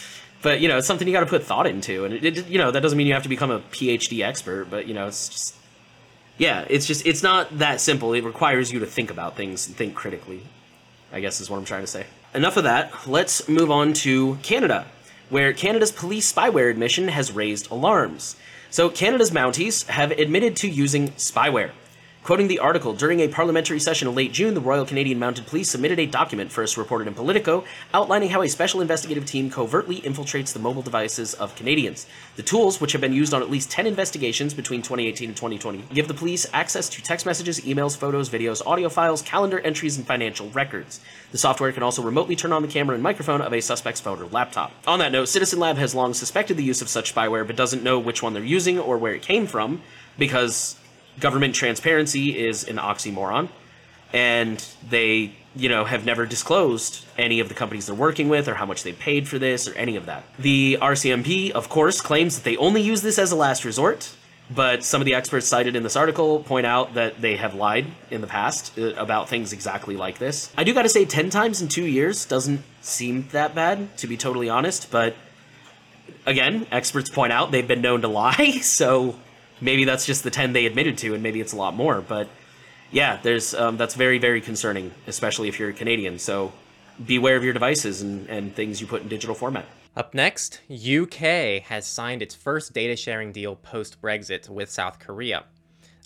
but 0.40 0.60
you 0.60 0.68
know 0.68 0.78
it's 0.78 0.86
something 0.86 1.08
you 1.08 1.12
got 1.12 1.20
to 1.24 1.26
put 1.26 1.42
thought 1.42 1.66
into 1.66 2.04
and 2.04 2.14
it, 2.14 2.24
it 2.24 2.46
you 2.46 2.58
know 2.58 2.70
that 2.70 2.78
doesn't 2.80 2.96
mean 2.96 3.08
you 3.08 3.12
have 3.14 3.24
to 3.24 3.28
become 3.28 3.50
a 3.50 3.58
phd 3.58 4.22
expert 4.24 4.66
but 4.70 4.86
you 4.86 4.94
know 4.94 5.08
it's 5.08 5.28
just 5.28 5.56
yeah 6.36 6.64
it's 6.70 6.86
just 6.86 7.04
it's 7.04 7.24
not 7.24 7.58
that 7.58 7.80
simple 7.80 8.12
it 8.12 8.22
requires 8.22 8.72
you 8.72 8.78
to 8.78 8.86
think 8.86 9.10
about 9.10 9.34
things 9.34 9.66
and 9.66 9.74
think 9.76 9.96
critically 9.96 10.42
i 11.12 11.18
guess 11.18 11.40
is 11.40 11.50
what 11.50 11.56
i'm 11.56 11.64
trying 11.64 11.80
to 11.80 11.88
say 11.88 12.06
enough 12.34 12.56
of 12.56 12.62
that 12.62 12.92
let's 13.08 13.48
move 13.48 13.68
on 13.68 13.92
to 13.92 14.36
canada 14.44 14.86
where 15.30 15.52
canada's 15.52 15.92
police 15.92 16.32
spyware 16.32 16.70
admission 16.70 17.08
has 17.08 17.32
raised 17.32 17.70
alarms. 17.70 18.36
So 18.70 18.88
canada's 18.88 19.30
mounties 19.30 19.86
have 19.86 20.10
admitted 20.12 20.56
to 20.56 20.68
using 20.68 21.08
spyware 21.12 21.72
Quoting 22.24 22.48
the 22.48 22.58
article, 22.58 22.92
during 22.92 23.20
a 23.20 23.28
parliamentary 23.28 23.80
session 23.80 24.06
in 24.06 24.14
late 24.14 24.32
June, 24.32 24.52
the 24.52 24.60
Royal 24.60 24.84
Canadian 24.84 25.18
Mounted 25.18 25.46
Police 25.46 25.70
submitted 25.70 25.98
a 25.98 26.04
document 26.04 26.52
first 26.52 26.76
reported 26.76 27.08
in 27.08 27.14
Politico 27.14 27.64
outlining 27.94 28.28
how 28.28 28.42
a 28.42 28.48
special 28.48 28.82
investigative 28.82 29.24
team 29.24 29.48
covertly 29.48 30.02
infiltrates 30.02 30.52
the 30.52 30.58
mobile 30.58 30.82
devices 30.82 31.32
of 31.32 31.54
Canadians. 31.56 32.06
The 32.36 32.42
tools, 32.42 32.82
which 32.82 32.92
have 32.92 33.00
been 33.00 33.14
used 33.14 33.32
on 33.32 33.40
at 33.40 33.50
least 33.50 33.70
10 33.70 33.86
investigations 33.86 34.52
between 34.52 34.82
2018 34.82 35.30
and 35.30 35.36
2020, 35.36 35.84
give 35.94 36.06
the 36.06 36.12
police 36.12 36.46
access 36.52 36.90
to 36.90 37.02
text 37.02 37.24
messages, 37.24 37.60
emails, 37.60 37.96
photos, 37.96 38.28
videos, 38.28 38.60
audio 38.66 38.90
files, 38.90 39.22
calendar 39.22 39.60
entries, 39.60 39.96
and 39.96 40.06
financial 40.06 40.50
records. 40.50 41.00
The 41.32 41.38
software 41.38 41.72
can 41.72 41.82
also 41.82 42.02
remotely 42.02 42.36
turn 42.36 42.52
on 42.52 42.60
the 42.60 42.68
camera 42.68 42.94
and 42.94 43.02
microphone 43.02 43.40
of 43.40 43.54
a 43.54 43.62
suspect's 43.62 44.02
phone 44.02 44.20
or 44.20 44.26
laptop. 44.26 44.72
On 44.86 44.98
that 44.98 45.12
note, 45.12 45.28
Citizen 45.28 45.60
Lab 45.60 45.78
has 45.78 45.94
long 45.94 46.12
suspected 46.12 46.58
the 46.58 46.64
use 46.64 46.82
of 46.82 46.90
such 46.90 47.14
spyware 47.14 47.46
but 47.46 47.56
doesn't 47.56 47.82
know 47.82 47.98
which 47.98 48.22
one 48.22 48.34
they're 48.34 48.44
using 48.44 48.78
or 48.78 48.98
where 48.98 49.14
it 49.14 49.22
came 49.22 49.46
from 49.46 49.80
because 50.18 50.77
government 51.20 51.54
transparency 51.54 52.38
is 52.38 52.64
an 52.64 52.76
oxymoron. 52.76 53.48
And 54.12 54.64
they 54.88 55.32
you 55.58 55.68
know 55.68 55.84
have 55.84 56.04
never 56.04 56.24
disclosed 56.24 57.04
any 57.18 57.40
of 57.40 57.48
the 57.48 57.54
companies 57.54 57.86
they're 57.86 57.94
working 57.94 58.28
with 58.28 58.48
or 58.48 58.54
how 58.54 58.64
much 58.64 58.82
they 58.84 58.92
paid 58.92 59.28
for 59.28 59.38
this 59.38 59.68
or 59.68 59.74
any 59.74 59.96
of 59.96 60.06
that. 60.06 60.24
The 60.38 60.78
rcmp 60.80 61.50
of 61.50 61.68
course 61.68 62.00
claims 62.00 62.36
that 62.36 62.44
they 62.44 62.56
only 62.56 62.80
use 62.80 63.02
this 63.02 63.18
as 63.18 63.32
a 63.32 63.36
last 63.36 63.64
resort. 63.64 64.14
But 64.50 64.82
some 64.82 65.02
of 65.02 65.04
the 65.04 65.14
experts 65.14 65.46
cited 65.46 65.76
in 65.76 65.82
this 65.82 65.94
article 65.94 66.40
point 66.42 66.64
out 66.64 66.94
that 66.94 67.20
they 67.20 67.36
have 67.36 67.54
lied 67.54 67.84
in 68.10 68.22
the 68.22 68.26
past 68.26 68.78
uh, 68.78 68.94
about 68.94 69.28
things 69.28 69.52
exactly 69.52 69.94
like 69.94 70.18
this. 70.18 70.50
I 70.56 70.64
do 70.64 70.72
gotta 70.72 70.88
say 70.88 71.04
10 71.04 71.28
times 71.28 71.60
in 71.60 71.68
two 71.68 71.84
years 71.84 72.24
doesn't 72.24 72.62
seem 72.80 73.28
that 73.32 73.54
bad 73.54 73.94
to 73.98 74.06
be 74.06 74.16
totally 74.16 74.48
honest. 74.48 74.90
But 74.90 75.16
again 76.24 76.66
experts 76.70 77.10
point 77.10 77.32
out 77.32 77.50
they've 77.50 77.68
been 77.68 77.82
known 77.82 78.02
to 78.02 78.08
lie. 78.20 78.60
So 78.62 79.16
maybe 79.60 79.84
that's 79.84 80.06
just 80.06 80.22
the 80.24 80.30
10 80.30 80.52
they 80.52 80.66
admitted 80.66 80.98
to 80.98 81.14
and 81.14 81.22
maybe 81.22 81.40
it's 81.40 81.52
a 81.52 81.56
lot 81.56 81.74
more 81.74 82.00
but 82.00 82.28
yeah 82.90 83.18
there's 83.22 83.54
um, 83.54 83.76
that's 83.76 83.94
very 83.94 84.18
very 84.18 84.40
concerning 84.40 84.92
especially 85.06 85.48
if 85.48 85.58
you're 85.58 85.70
a 85.70 85.74
canadian 85.74 86.18
so 86.18 86.52
beware 87.04 87.36
of 87.36 87.44
your 87.44 87.52
devices 87.52 88.02
and, 88.02 88.28
and 88.28 88.54
things 88.54 88.80
you 88.80 88.86
put 88.86 89.02
in 89.02 89.08
digital 89.08 89.34
format 89.34 89.66
Up 89.96 90.14
next, 90.14 90.60
UK 90.70 91.62
has 91.64 91.84
signed 91.86 92.22
its 92.22 92.34
first 92.34 92.72
data 92.72 92.94
sharing 92.94 93.32
deal 93.32 93.56
post 93.56 94.00
Brexit 94.00 94.48
with 94.48 94.70
South 94.70 95.00
Korea. 95.00 95.44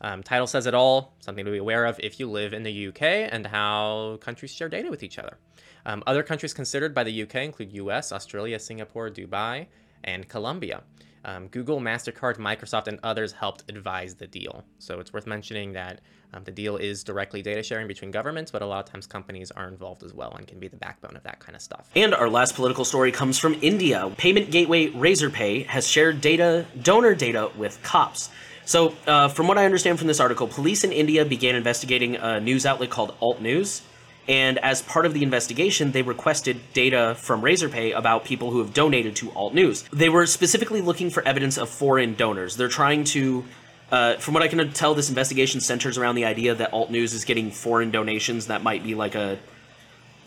Um, 0.00 0.22
title 0.22 0.46
says 0.46 0.66
it 0.66 0.74
all, 0.74 1.14
something 1.20 1.44
to 1.44 1.50
be 1.50 1.58
aware 1.58 1.84
of 1.84 2.00
if 2.00 2.18
you 2.18 2.30
live 2.30 2.54
in 2.54 2.62
the 2.62 2.88
UK 2.88 3.02
and 3.02 3.46
how 3.46 4.18
countries 4.20 4.50
share 4.50 4.68
data 4.68 4.88
with 4.90 5.02
each 5.02 5.18
other. 5.18 5.36
Um, 5.84 6.02
other 6.06 6.22
countries 6.22 6.54
considered 6.54 6.94
by 6.94 7.04
the 7.04 7.22
UK 7.22 7.36
include 7.36 7.72
US, 7.74 8.12
Australia, 8.12 8.58
Singapore, 8.58 9.10
Dubai, 9.10 9.66
and 10.02 10.28
Colombia. 10.28 10.82
Um, 11.24 11.48
Google, 11.48 11.80
MasterCard, 11.80 12.36
Microsoft, 12.36 12.88
and 12.88 12.98
others 13.02 13.32
helped 13.32 13.64
advise 13.68 14.14
the 14.14 14.26
deal. 14.26 14.64
So 14.78 15.00
it's 15.00 15.12
worth 15.12 15.26
mentioning 15.26 15.72
that 15.74 16.00
um, 16.34 16.44
the 16.44 16.50
deal 16.50 16.76
is 16.76 17.04
directly 17.04 17.42
data 17.42 17.62
sharing 17.62 17.86
between 17.86 18.10
governments, 18.10 18.50
but 18.50 18.62
a 18.62 18.66
lot 18.66 18.84
of 18.84 18.90
times 18.90 19.06
companies 19.06 19.50
are 19.50 19.68
involved 19.68 20.02
as 20.02 20.14
well 20.14 20.34
and 20.36 20.46
can 20.46 20.58
be 20.58 20.68
the 20.68 20.76
backbone 20.76 21.16
of 21.16 21.22
that 21.24 21.40
kind 21.40 21.54
of 21.54 21.62
stuff. 21.62 21.90
And 21.94 22.14
our 22.14 22.28
last 22.28 22.54
political 22.54 22.84
story 22.84 23.12
comes 23.12 23.38
from 23.38 23.56
India. 23.60 24.10
Payment 24.16 24.50
gateway 24.50 24.88
Razorpay 24.88 25.66
has 25.66 25.86
shared 25.86 26.20
data, 26.20 26.66
donor 26.80 27.14
data 27.14 27.50
with 27.56 27.82
cops. 27.82 28.30
So, 28.64 28.94
uh, 29.06 29.28
from 29.28 29.48
what 29.48 29.58
I 29.58 29.64
understand 29.64 29.98
from 29.98 30.06
this 30.06 30.20
article, 30.20 30.46
police 30.46 30.84
in 30.84 30.92
India 30.92 31.24
began 31.24 31.56
investigating 31.56 32.16
a 32.16 32.40
news 32.40 32.64
outlet 32.64 32.90
called 32.90 33.14
Alt 33.20 33.40
News. 33.40 33.82
And 34.28 34.58
as 34.58 34.82
part 34.82 35.04
of 35.04 35.14
the 35.14 35.22
investigation, 35.24 35.90
they 35.92 36.02
requested 36.02 36.60
data 36.72 37.16
from 37.18 37.42
Razorpay 37.42 37.96
about 37.96 38.24
people 38.24 38.50
who 38.52 38.58
have 38.60 38.72
donated 38.72 39.16
to 39.16 39.32
Alt 39.32 39.52
News. 39.54 39.82
They 39.92 40.08
were 40.08 40.26
specifically 40.26 40.80
looking 40.80 41.10
for 41.10 41.22
evidence 41.24 41.58
of 41.58 41.68
foreign 41.68 42.14
donors. 42.14 42.56
They're 42.56 42.68
trying 42.68 43.04
to 43.04 43.44
uh, 43.90 44.14
from 44.16 44.32
what 44.32 44.42
I 44.42 44.48
can 44.48 44.72
tell, 44.72 44.94
this 44.94 45.10
investigation 45.10 45.60
centers 45.60 45.98
around 45.98 46.14
the 46.14 46.24
idea 46.24 46.54
that 46.54 46.72
Alt 46.72 46.90
News 46.90 47.12
is 47.12 47.26
getting 47.26 47.50
foreign 47.50 47.90
donations. 47.90 48.46
That 48.46 48.62
might 48.62 48.82
be 48.82 48.94
like 48.94 49.14
a. 49.14 49.38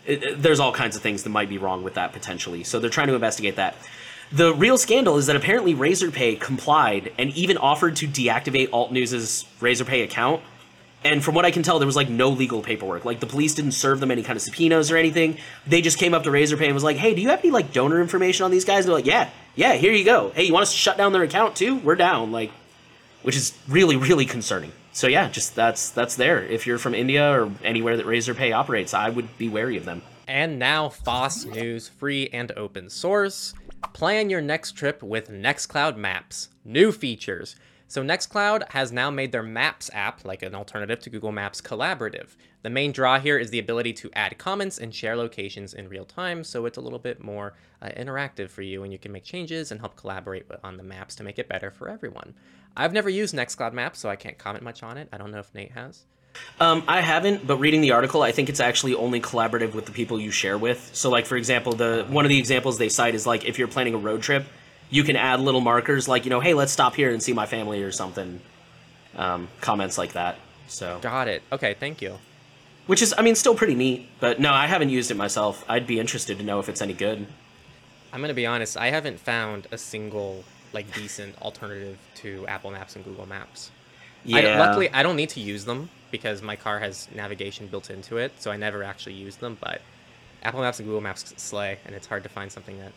it- 0.06 0.22
it- 0.22 0.42
there's 0.42 0.60
all 0.60 0.70
kinds 0.72 0.94
of 0.94 1.02
things 1.02 1.24
that 1.24 1.30
might 1.30 1.48
be 1.48 1.58
wrong 1.58 1.82
with 1.82 1.94
that 1.94 2.12
potentially. 2.12 2.62
So 2.62 2.78
they're 2.78 2.90
trying 2.90 3.08
to 3.08 3.14
investigate 3.14 3.56
that. 3.56 3.74
The 4.30 4.54
real 4.54 4.78
scandal 4.78 5.16
is 5.16 5.26
that 5.26 5.34
apparently 5.34 5.74
Razorpay 5.74 6.38
complied 6.40 7.12
and 7.18 7.30
even 7.30 7.56
offered 7.56 7.96
to 7.96 8.06
deactivate 8.06 8.68
Alt 8.72 8.92
News's 8.92 9.44
Razorpay 9.60 10.04
account. 10.04 10.42
And 11.06 11.22
from 11.22 11.36
what 11.36 11.44
I 11.44 11.52
can 11.52 11.62
tell, 11.62 11.78
there 11.78 11.86
was 11.86 11.94
like 11.94 12.08
no 12.08 12.30
legal 12.30 12.62
paperwork. 12.62 13.04
Like 13.04 13.20
the 13.20 13.26
police 13.26 13.54
didn't 13.54 13.72
serve 13.72 14.00
them 14.00 14.10
any 14.10 14.24
kind 14.24 14.36
of 14.36 14.42
subpoenas 14.42 14.90
or 14.90 14.96
anything. 14.96 15.38
They 15.64 15.80
just 15.80 15.98
came 15.98 16.14
up 16.14 16.24
to 16.24 16.30
Razorpay 16.30 16.64
and 16.64 16.74
was 16.74 16.82
like, 16.82 16.96
"Hey, 16.96 17.14
do 17.14 17.22
you 17.22 17.28
have 17.28 17.38
any 17.38 17.52
like 17.52 17.72
donor 17.72 18.00
information 18.00 18.44
on 18.44 18.50
these 18.50 18.64
guys?" 18.64 18.84
And 18.84 18.88
they're 18.88 18.96
like, 18.96 19.06
"Yeah, 19.06 19.30
yeah, 19.54 19.74
here 19.74 19.92
you 19.92 20.04
go. 20.04 20.32
Hey, 20.34 20.42
you 20.42 20.52
want 20.52 20.64
us 20.64 20.72
to 20.72 20.76
shut 20.76 20.96
down 20.96 21.12
their 21.12 21.22
account 21.22 21.54
too? 21.54 21.76
We're 21.76 21.94
down." 21.94 22.32
Like, 22.32 22.50
which 23.22 23.36
is 23.36 23.56
really 23.68 23.94
really 23.94 24.26
concerning. 24.26 24.72
So 24.92 25.06
yeah, 25.06 25.28
just 25.28 25.54
that's 25.54 25.90
that's 25.90 26.16
there. 26.16 26.42
If 26.42 26.66
you're 26.66 26.78
from 26.78 26.92
India 26.92 27.30
or 27.30 27.52
anywhere 27.62 27.96
that 27.96 28.06
Razorpay 28.06 28.52
operates, 28.52 28.92
I 28.92 29.08
would 29.08 29.38
be 29.38 29.48
wary 29.48 29.76
of 29.76 29.84
them. 29.84 30.02
And 30.26 30.58
now, 30.58 30.88
FOSS 30.88 31.44
News, 31.44 31.88
free 31.88 32.28
and 32.32 32.50
open 32.56 32.90
source. 32.90 33.54
Plan 33.92 34.28
your 34.28 34.40
next 34.40 34.72
trip 34.72 35.04
with 35.04 35.30
Nextcloud 35.30 35.96
Maps. 35.96 36.48
New 36.64 36.90
features. 36.90 37.54
So, 37.88 38.02
Nextcloud 38.02 38.72
has 38.72 38.90
now 38.90 39.10
made 39.10 39.30
their 39.30 39.44
Maps 39.44 39.90
app, 39.92 40.24
like 40.24 40.42
an 40.42 40.54
alternative 40.56 40.98
to 41.00 41.10
Google 41.10 41.30
Maps, 41.30 41.60
collaborative. 41.60 42.34
The 42.62 42.70
main 42.70 42.90
draw 42.90 43.20
here 43.20 43.38
is 43.38 43.50
the 43.50 43.60
ability 43.60 43.92
to 43.94 44.10
add 44.14 44.38
comments 44.38 44.78
and 44.78 44.92
share 44.92 45.16
locations 45.16 45.72
in 45.72 45.88
real 45.88 46.04
time, 46.04 46.42
so 46.42 46.66
it's 46.66 46.78
a 46.78 46.80
little 46.80 46.98
bit 46.98 47.22
more 47.22 47.54
uh, 47.80 47.90
interactive 47.96 48.50
for 48.50 48.62
you, 48.62 48.82
and 48.82 48.92
you 48.92 48.98
can 48.98 49.12
make 49.12 49.22
changes 49.22 49.70
and 49.70 49.78
help 49.78 49.94
collaborate 49.94 50.46
on 50.64 50.76
the 50.76 50.82
maps 50.82 51.14
to 51.14 51.22
make 51.22 51.38
it 51.38 51.48
better 51.48 51.70
for 51.70 51.88
everyone. 51.88 52.34
I've 52.76 52.92
never 52.92 53.08
used 53.08 53.34
Nextcloud 53.34 53.72
Maps, 53.72 54.00
so 54.00 54.08
I 54.08 54.16
can't 54.16 54.36
comment 54.36 54.64
much 54.64 54.82
on 54.82 54.98
it. 54.98 55.08
I 55.12 55.16
don't 55.16 55.30
know 55.30 55.38
if 55.38 55.54
Nate 55.54 55.72
has. 55.72 56.04
Um, 56.58 56.82
I 56.88 57.00
haven't, 57.00 57.46
but 57.46 57.58
reading 57.58 57.80
the 57.80 57.92
article, 57.92 58.22
I 58.22 58.32
think 58.32 58.48
it's 58.48 58.60
actually 58.60 58.94
only 58.94 59.20
collaborative 59.20 59.74
with 59.74 59.86
the 59.86 59.92
people 59.92 60.20
you 60.20 60.30
share 60.30 60.58
with. 60.58 60.90
So, 60.92 61.08
like 61.08 61.24
for 61.24 61.36
example, 61.36 61.72
the 61.72 62.04
one 62.08 62.24
of 62.24 62.28
the 62.30 62.38
examples 62.38 62.78
they 62.78 62.88
cite 62.88 63.14
is 63.14 63.26
like 63.26 63.44
if 63.44 63.58
you're 63.58 63.68
planning 63.68 63.94
a 63.94 63.98
road 63.98 64.22
trip, 64.22 64.44
you 64.90 65.02
can 65.04 65.16
add 65.16 65.40
little 65.40 65.60
markers 65.60 66.08
like 66.08 66.24
you 66.24 66.30
know, 66.30 66.40
hey, 66.40 66.54
let's 66.54 66.72
stop 66.72 66.94
here 66.94 67.10
and 67.10 67.22
see 67.22 67.32
my 67.32 67.46
family 67.46 67.82
or 67.82 67.90
something. 67.92 68.40
Um, 69.16 69.48
comments 69.60 69.96
like 69.98 70.12
that. 70.12 70.36
So, 70.68 70.98
Got 71.00 71.28
it. 71.28 71.42
Okay, 71.52 71.74
thank 71.78 72.02
you. 72.02 72.18
which 72.86 73.00
is, 73.02 73.14
I 73.16 73.22
mean, 73.22 73.34
still 73.34 73.54
pretty 73.54 73.74
neat. 73.74 74.08
But 74.20 74.40
no, 74.40 74.52
I 74.52 74.66
haven't 74.66 74.90
used 74.90 75.10
it 75.10 75.16
myself. 75.16 75.64
I'd 75.68 75.86
be 75.86 75.98
interested 75.98 76.38
to 76.38 76.44
know 76.44 76.58
if 76.60 76.68
it's 76.68 76.82
any 76.82 76.92
good. 76.92 77.26
I'm 78.12 78.20
gonna 78.20 78.34
be 78.34 78.46
honest. 78.46 78.76
I 78.76 78.90
haven't 78.90 79.18
found 79.20 79.66
a 79.72 79.78
single 79.78 80.44
like 80.72 80.92
decent 80.94 81.40
alternative 81.42 81.98
to 82.16 82.46
Apple 82.46 82.70
Maps 82.70 82.96
and 82.96 83.04
Google 83.04 83.26
Maps. 83.26 83.70
I, 84.32 84.40
Yeah. 84.40 84.58
luckily, 84.58 84.90
I 84.90 85.02
don't 85.02 85.16
need 85.16 85.30
to 85.30 85.40
use 85.40 85.64
them 85.64 85.88
because 86.10 86.42
my 86.42 86.56
car 86.56 86.78
has 86.80 87.08
navigation 87.14 87.66
built 87.68 87.90
into 87.90 88.16
it, 88.18 88.32
so 88.40 88.50
I 88.50 88.56
never 88.56 88.82
actually 88.82 89.14
use 89.14 89.36
them. 89.36 89.56
But 89.60 89.80
Apple 90.42 90.60
Maps 90.60 90.78
and 90.78 90.86
Google 90.86 91.00
Maps 91.00 91.32
slay, 91.36 91.78
and 91.86 91.94
it's 91.94 92.06
hard 92.06 92.22
to 92.24 92.28
find 92.28 92.50
something 92.52 92.78
that 92.80 92.92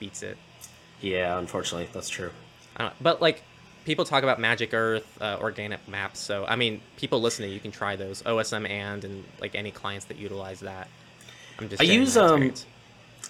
beats 0.00 0.22
it. 0.22 0.36
Yeah, 1.04 1.38
unfortunately, 1.38 1.88
that's 1.92 2.08
true. 2.08 2.30
I 2.76 2.90
but 3.00 3.20
like, 3.20 3.42
people 3.84 4.04
talk 4.04 4.22
about 4.22 4.40
Magic 4.40 4.72
Earth, 4.72 5.06
uh, 5.20 5.36
organic 5.40 5.86
maps. 5.86 6.18
So 6.18 6.46
I 6.46 6.56
mean, 6.56 6.80
people 6.96 7.20
listening, 7.20 7.52
you 7.52 7.60
can 7.60 7.70
try 7.70 7.96
those 7.96 8.22
OSM 8.22 8.68
and 8.68 9.04
and 9.04 9.24
like 9.40 9.54
any 9.54 9.70
clients 9.70 10.06
that 10.06 10.16
utilize 10.16 10.60
that. 10.60 10.88
I'm 11.58 11.68
just 11.68 11.82
I 11.82 11.84
use, 11.84 12.16
um. 12.16 12.52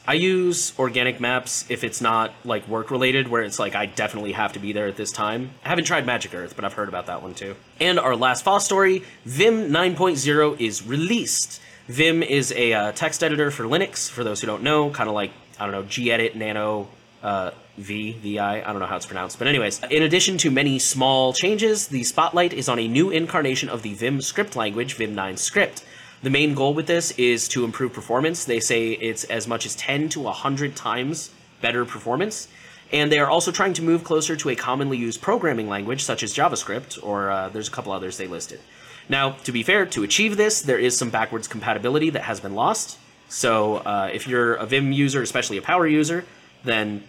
I 0.07 0.15
use 0.15 0.79
organic 0.79 1.19
maps 1.19 1.65
if 1.71 1.83
it's 1.83 2.01
not 2.01 2.33
like 2.45 2.69
work 2.69 2.91
related, 2.91 3.29
where 3.29 3.43
it's 3.43 3.59
like 3.59 3.75
I 3.75 3.87
definitely 3.87 4.33
have 4.33 4.53
to 4.53 4.59
be 4.59 4.73
there 4.73 4.87
at 4.87 4.97
this 4.97 5.11
time. 5.13 5.51
I 5.65 5.69
haven't 5.71 5.85
tried 5.85 6.05
Magic 6.05 6.35
Earth, 6.35 6.55
but 6.57 6.65
I've 6.65 6.75
heard 6.75 6.89
about 6.89 7.07
that 7.07 7.23
one 7.23 7.33
too. 7.35 7.57
And 7.81 7.99
our 7.99 8.15
last 8.15 8.45
FOSS 8.45 8.65
story 8.65 9.05
Vim 9.25 9.71
9.0 9.71 10.61
is 10.61 10.87
released. 10.87 11.61
Vim 11.87 12.23
is 12.23 12.53
a 12.53 12.73
uh, 12.73 12.93
text 12.93 13.23
editor 13.23 13.51
for 13.51 13.65
Linux, 13.65 14.11
for 14.11 14.25
those 14.25 14.41
who 14.41 14.47
don't 14.47 14.63
know, 14.63 14.91
kind 14.91 15.09
of 15.09 15.15
like, 15.15 15.33
I 15.59 15.65
don't 15.67 15.73
know, 15.73 15.85
gedit, 15.85 16.35
nano, 16.35 16.89
uh, 17.25 17.51
I 17.77 18.63
don't 18.67 18.79
know 18.79 18.87
how 18.87 18.97
it's 18.97 19.07
pronounced. 19.07 19.39
But, 19.39 19.49
anyways, 19.49 19.83
in 19.91 20.03
addition 20.03 20.39
to 20.39 20.51
many 20.51 20.79
small 20.79 21.33
changes, 21.33 21.89
the 21.89 22.05
spotlight 22.05 22.53
is 22.53 22.69
on 22.69 22.79
a 22.79 22.87
new 22.87 23.11
incarnation 23.11 23.69
of 23.69 23.83
the 23.83 23.95
Vim 23.95 24.21
script 24.21 24.55
language, 24.55 24.95
Vim 24.95 25.15
9 25.15 25.37
script. 25.37 25.85
The 26.23 26.31
main 26.31 26.55
goal 26.55 26.75
with 26.75 26.87
this 26.87 27.11
is 27.19 27.49
to 27.49 27.65
improve 27.65 27.93
performance. 27.93 28.45
They 28.45 28.61
say 28.61 28.93
it's 28.93 29.25
as 29.25 29.49
much 29.49 29.67
as 29.67 29.75
10 29.75 30.11
to 30.11 30.21
100 30.21 30.77
times 30.77 31.31
better 31.61 31.85
performance. 31.85 32.49
And 32.93 33.11
they 33.11 33.19
are 33.19 33.29
also 33.29 33.51
trying 33.51 33.73
to 33.75 33.83
move 33.83 34.05
closer 34.05 34.37
to 34.37 34.51
a 34.51 34.55
commonly 34.55 34.97
used 34.97 35.21
programming 35.21 35.69
language 35.69 36.05
such 36.05 36.23
as 36.23 36.35
JavaScript, 36.35 37.03
or 37.03 37.31
uh, 37.31 37.49
there's 37.49 37.69
a 37.69 37.71
couple 37.71 37.93
others 37.93 38.19
they 38.19 38.27
listed. 38.27 38.61
Now, 39.09 39.33
to 39.45 39.53
be 39.53 39.63
fair, 39.63 39.85
to 39.87 40.03
achieve 40.03 40.37
this, 40.37 40.63
there 40.63 40.79
is 40.79 40.97
some 40.97 41.11
backwards 41.11 41.49
compatibility 41.49 42.11
that 42.11 42.23
has 42.23 42.41
been 42.41 42.55
lost. 42.55 42.99
So 43.29 43.77
uh, 43.79 44.11
if 44.13 44.29
you're 44.29 44.55
a 44.55 44.67
Vim 44.67 44.93
user, 44.93 45.23
especially 45.23 45.57
a 45.57 45.63
power 45.63 45.87
user, 45.87 46.25
then 46.63 47.03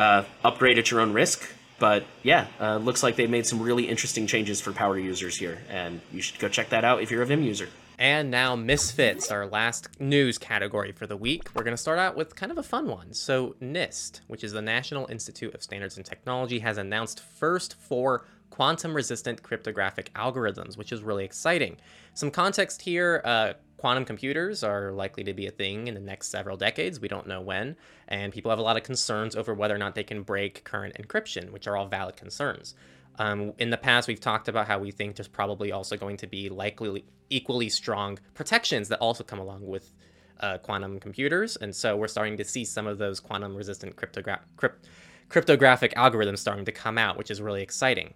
uh, 0.00 0.24
upgrade 0.42 0.78
at 0.78 0.90
your 0.90 1.00
own 1.00 1.12
risk. 1.12 1.46
But 1.78 2.04
yeah, 2.22 2.46
uh, 2.58 2.76
looks 2.76 3.02
like 3.02 3.16
they've 3.16 3.30
made 3.30 3.46
some 3.46 3.60
really 3.60 3.88
interesting 3.88 4.26
changes 4.26 4.60
for 4.60 4.72
power 4.72 4.98
users 4.98 5.36
here, 5.36 5.58
and 5.70 6.00
you 6.12 6.20
should 6.20 6.38
go 6.38 6.48
check 6.48 6.70
that 6.70 6.84
out 6.84 7.02
if 7.02 7.10
you're 7.10 7.22
a 7.22 7.26
Vim 7.26 7.42
user. 7.42 7.68
And 7.98 8.30
now 8.30 8.56
Misfits, 8.56 9.30
our 9.30 9.46
last 9.46 9.88
news 10.00 10.38
category 10.38 10.92
for 10.92 11.06
the 11.06 11.18
week. 11.18 11.50
We're 11.54 11.64
going 11.64 11.76
to 11.76 11.82
start 11.82 11.98
out 11.98 12.16
with 12.16 12.34
kind 12.34 12.50
of 12.50 12.56
a 12.56 12.62
fun 12.62 12.86
one. 12.86 13.12
So 13.12 13.56
NIST, 13.60 14.20
which 14.26 14.42
is 14.42 14.52
the 14.52 14.62
National 14.62 15.06
Institute 15.10 15.54
of 15.54 15.62
Standards 15.62 15.98
and 15.98 16.06
Technology, 16.06 16.60
has 16.60 16.78
announced 16.78 17.20
first 17.20 17.74
four 17.74 18.24
quantum-resistant 18.50 19.42
cryptographic 19.42 20.12
algorithms, 20.14 20.76
which 20.76 20.92
is 20.92 21.02
really 21.02 21.24
exciting. 21.24 21.76
Some 22.14 22.30
context 22.30 22.82
here, 22.82 23.22
uh, 23.24 23.52
quantum 23.76 24.04
computers 24.04 24.62
are 24.62 24.92
likely 24.92 25.24
to 25.24 25.32
be 25.32 25.46
a 25.46 25.50
thing 25.50 25.86
in 25.86 25.94
the 25.94 26.00
next 26.00 26.28
several 26.28 26.56
decades. 26.56 27.00
We 27.00 27.08
don't 27.08 27.26
know 27.26 27.40
when. 27.40 27.76
And 28.08 28.32
people 28.32 28.50
have 28.50 28.58
a 28.58 28.62
lot 28.62 28.76
of 28.76 28.82
concerns 28.82 29.34
over 29.36 29.54
whether 29.54 29.74
or 29.74 29.78
not 29.78 29.94
they 29.94 30.04
can 30.04 30.22
break 30.22 30.64
current 30.64 30.96
encryption, 31.00 31.50
which 31.50 31.66
are 31.66 31.76
all 31.76 31.86
valid 31.86 32.16
concerns. 32.16 32.74
Um, 33.18 33.52
in 33.58 33.70
the 33.70 33.76
past, 33.76 34.08
we've 34.08 34.20
talked 34.20 34.48
about 34.48 34.66
how 34.66 34.78
we 34.78 34.90
think 34.90 35.16
there's 35.16 35.28
probably 35.28 35.72
also 35.72 35.96
going 35.96 36.16
to 36.18 36.26
be 36.26 36.48
likely 36.48 37.04
equally 37.28 37.68
strong 37.68 38.18
protections 38.34 38.88
that 38.88 38.98
also 38.98 39.24
come 39.24 39.38
along 39.38 39.66
with 39.66 39.92
uh, 40.40 40.58
quantum 40.58 40.98
computers, 40.98 41.56
and 41.56 41.74
so 41.74 41.96
we're 41.96 42.08
starting 42.08 42.36
to 42.38 42.44
see 42.44 42.64
some 42.64 42.86
of 42.86 42.96
those 42.96 43.20
quantum-resistant 43.20 43.94
cryptogra- 43.94 44.40
crypt- 44.56 44.86
cryptographic 45.30 45.94
algorithms 45.94 46.38
starting 46.38 46.66
to 46.66 46.72
come 46.72 46.98
out, 46.98 47.16
which 47.16 47.30
is 47.30 47.40
really 47.40 47.62
exciting. 47.62 48.12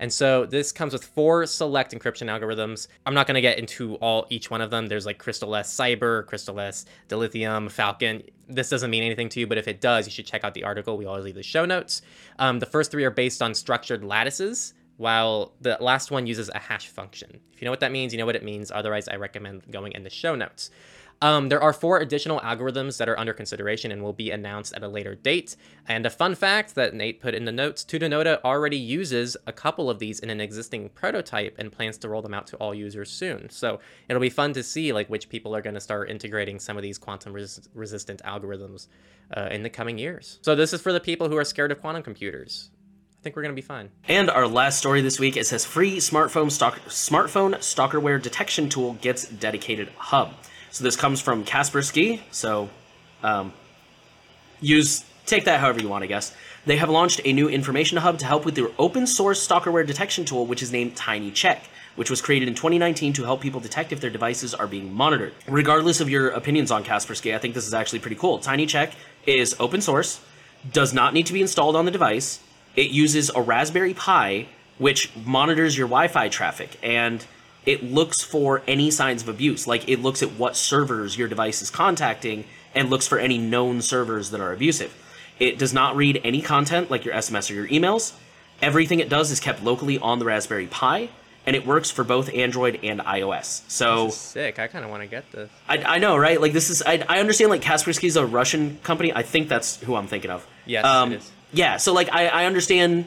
And 0.00 0.12
so 0.12 0.46
this 0.46 0.70
comes 0.70 0.92
with 0.92 1.04
four 1.04 1.44
select 1.46 1.92
encryption 1.92 2.28
algorithms. 2.28 2.86
I'm 3.04 3.14
not 3.14 3.26
going 3.26 3.34
to 3.34 3.40
get 3.40 3.58
into 3.58 3.96
all 3.96 4.26
each 4.30 4.48
one 4.48 4.60
of 4.60 4.70
them. 4.70 4.86
There's 4.86 5.06
like 5.06 5.18
CRYSTALS-Kyber, 5.18 6.26
Crystal 6.26 6.60
S 6.60 6.86
Dilithium, 7.08 7.68
Falcon. 7.68 8.22
This 8.48 8.70
doesn't 8.70 8.90
mean 8.90 9.02
anything 9.02 9.28
to 9.30 9.40
you, 9.40 9.48
but 9.48 9.58
if 9.58 9.66
it 9.66 9.80
does, 9.80 10.06
you 10.06 10.12
should 10.12 10.26
check 10.26 10.44
out 10.44 10.54
the 10.54 10.62
article. 10.62 10.96
We 10.96 11.06
always 11.06 11.24
leave 11.24 11.34
the 11.34 11.42
show 11.42 11.64
notes. 11.64 12.02
Um, 12.38 12.60
the 12.60 12.66
first 12.66 12.92
three 12.92 13.04
are 13.04 13.10
based 13.10 13.42
on 13.42 13.54
structured 13.54 14.04
lattices, 14.04 14.74
while 14.98 15.52
the 15.60 15.76
last 15.80 16.10
one 16.10 16.26
uses 16.26 16.50
a 16.54 16.58
hash 16.58 16.88
function. 16.88 17.40
If 17.52 17.60
you 17.60 17.64
know 17.64 17.70
what 17.70 17.80
that 17.80 17.92
means, 17.92 18.12
you 18.12 18.18
know 18.18 18.26
what 18.26 18.36
it 18.36 18.44
means. 18.44 18.70
Otherwise, 18.70 19.08
I 19.08 19.16
recommend 19.16 19.62
going 19.70 19.92
in 19.92 20.02
the 20.02 20.10
show 20.10 20.34
notes. 20.34 20.70
Um, 21.20 21.48
there 21.48 21.60
are 21.60 21.72
four 21.72 21.98
additional 21.98 22.38
algorithms 22.40 22.98
that 22.98 23.08
are 23.08 23.18
under 23.18 23.32
consideration 23.32 23.90
and 23.90 24.02
will 24.02 24.12
be 24.12 24.30
announced 24.30 24.72
at 24.74 24.82
a 24.84 24.88
later 24.88 25.14
date. 25.16 25.56
And 25.88 26.06
a 26.06 26.10
fun 26.10 26.34
fact 26.34 26.74
that 26.76 26.94
Nate 26.94 27.20
put 27.20 27.34
in 27.34 27.44
the 27.44 27.52
notes 27.52 27.84
Tutanota 27.84 28.40
already 28.44 28.76
uses 28.76 29.36
a 29.46 29.52
couple 29.52 29.90
of 29.90 29.98
these 29.98 30.20
in 30.20 30.30
an 30.30 30.40
existing 30.40 30.90
prototype 30.90 31.56
and 31.58 31.72
plans 31.72 31.98
to 31.98 32.08
roll 32.08 32.22
them 32.22 32.34
out 32.34 32.46
to 32.48 32.56
all 32.58 32.74
users 32.74 33.10
soon. 33.10 33.50
So 33.50 33.80
it'll 34.08 34.20
be 34.20 34.30
fun 34.30 34.52
to 34.52 34.62
see 34.62 34.92
like 34.92 35.08
which 35.08 35.28
people 35.28 35.56
are 35.56 35.62
going 35.62 35.74
to 35.74 35.80
start 35.80 36.08
integrating 36.10 36.60
some 36.60 36.76
of 36.76 36.82
these 36.82 36.98
quantum 36.98 37.32
res- 37.32 37.68
resistant 37.74 38.22
algorithms 38.22 38.86
uh, 39.36 39.48
in 39.50 39.64
the 39.64 39.70
coming 39.70 39.98
years. 39.98 40.38
So 40.42 40.54
this 40.54 40.72
is 40.72 40.80
for 40.80 40.92
the 40.92 41.00
people 41.00 41.28
who 41.28 41.36
are 41.36 41.44
scared 41.44 41.72
of 41.72 41.80
quantum 41.80 42.04
computers. 42.04 42.70
I 43.18 43.22
think 43.22 43.34
we're 43.34 43.42
going 43.42 43.54
to 43.54 43.60
be 43.60 43.66
fine. 43.66 43.90
And 44.06 44.30
our 44.30 44.46
last 44.46 44.78
story 44.78 45.00
this 45.00 45.18
week 45.18 45.36
it 45.36 45.48
says 45.48 45.64
free 45.64 45.96
smartphone 45.96 46.52
stalk- 46.52 46.78
smartphone 46.84 47.56
stalkerware 47.56 48.22
detection 48.22 48.68
tool 48.68 48.92
gets 48.94 49.28
dedicated 49.28 49.88
hub. 49.96 50.34
So 50.70 50.84
this 50.84 50.96
comes 50.96 51.20
from 51.20 51.44
Kaspersky. 51.44 52.20
So 52.30 52.68
um, 53.22 53.52
use 54.60 55.04
take 55.28 55.44
that 55.44 55.60
however 55.60 55.80
you 55.80 55.88
want, 55.88 56.04
I 56.04 56.06
guess. 56.06 56.34
They 56.66 56.76
have 56.76 56.90
launched 56.90 57.20
a 57.24 57.32
new 57.32 57.48
information 57.48 57.98
hub 57.98 58.18
to 58.18 58.26
help 58.26 58.44
with 58.44 58.54
their 58.54 58.68
open 58.78 59.06
source 59.06 59.46
stalkerware 59.46 59.86
detection 59.86 60.24
tool, 60.24 60.46
which 60.46 60.62
is 60.62 60.72
named 60.72 60.96
TinyCheck, 60.96 61.60
which 61.96 62.10
was 62.10 62.20
created 62.20 62.48
in 62.48 62.54
2019 62.54 63.12
to 63.14 63.24
help 63.24 63.40
people 63.40 63.60
detect 63.60 63.92
if 63.92 64.00
their 64.00 64.10
devices 64.10 64.54
are 64.54 64.66
being 64.66 64.92
monitored. 64.92 65.34
Regardless 65.46 66.00
of 66.00 66.10
your 66.10 66.30
opinions 66.30 66.70
on 66.70 66.84
Kaspersky, 66.84 67.34
I 67.34 67.38
think 67.38 67.54
this 67.54 67.66
is 67.66 67.74
actually 67.74 68.00
pretty 68.00 68.16
cool. 68.16 68.38
TinyCheck 68.38 68.92
is 69.26 69.56
open 69.60 69.80
source, 69.80 70.20
does 70.72 70.92
not 70.92 71.14
need 71.14 71.26
to 71.26 71.32
be 71.32 71.40
installed 71.40 71.76
on 71.76 71.84
the 71.84 71.90
device. 71.90 72.40
It 72.76 72.90
uses 72.90 73.30
a 73.34 73.40
Raspberry 73.40 73.94
Pi, 73.94 74.46
which 74.78 75.14
monitors 75.24 75.76
your 75.76 75.88
Wi-Fi 75.88 76.28
traffic 76.28 76.78
and 76.82 77.24
it 77.68 77.84
looks 77.84 78.22
for 78.22 78.62
any 78.66 78.90
signs 78.90 79.22
of 79.22 79.28
abuse. 79.28 79.66
Like 79.66 79.88
it 79.88 80.00
looks 80.00 80.22
at 80.22 80.30
what 80.32 80.56
servers 80.56 81.16
your 81.18 81.28
device 81.28 81.60
is 81.62 81.70
contacting 81.70 82.44
and 82.74 82.88
looks 82.90 83.06
for 83.06 83.18
any 83.18 83.36
known 83.38 83.82
servers 83.82 84.30
that 84.30 84.40
are 84.40 84.52
abusive. 84.52 84.92
It 85.38 85.58
does 85.58 85.72
not 85.74 85.94
read 85.94 86.20
any 86.24 86.40
content 86.42 86.90
like 86.90 87.04
your 87.04 87.14
SMS 87.14 87.50
or 87.50 87.54
your 87.54 87.68
emails. 87.68 88.12
Everything 88.60 89.00
it 89.00 89.08
does 89.08 89.30
is 89.30 89.38
kept 89.38 89.62
locally 89.62 89.98
on 89.98 90.18
the 90.18 90.24
Raspberry 90.24 90.66
Pi, 90.66 91.10
and 91.46 91.54
it 91.54 91.64
works 91.66 91.90
for 91.90 92.02
both 92.04 92.28
Android 92.34 92.80
and 92.82 93.00
iOS. 93.00 93.62
So 93.68 94.08
sick. 94.10 94.58
I 94.58 94.66
kind 94.66 94.84
of 94.84 94.90
want 94.90 95.02
to 95.02 95.06
get 95.08 95.30
this. 95.30 95.48
I, 95.68 95.76
I 95.78 95.98
know, 95.98 96.16
right? 96.16 96.40
Like 96.40 96.52
this 96.52 96.70
is 96.70 96.82
I, 96.82 97.04
I 97.08 97.20
understand 97.20 97.50
like 97.50 97.62
Kaspersky 97.62 98.04
is 98.08 98.16
a 98.16 98.26
Russian 98.26 98.78
company. 98.82 99.12
I 99.14 99.22
think 99.22 99.48
that's 99.48 99.80
who 99.82 99.94
I'm 99.94 100.08
thinking 100.08 100.30
of. 100.30 100.44
Yes, 100.66 100.84
Um, 100.84 101.12
it 101.12 101.16
is. 101.16 101.30
Yeah, 101.52 101.76
so 101.76 101.92
like 101.92 102.08
I, 102.12 102.26
I 102.28 102.44
understand 102.46 103.06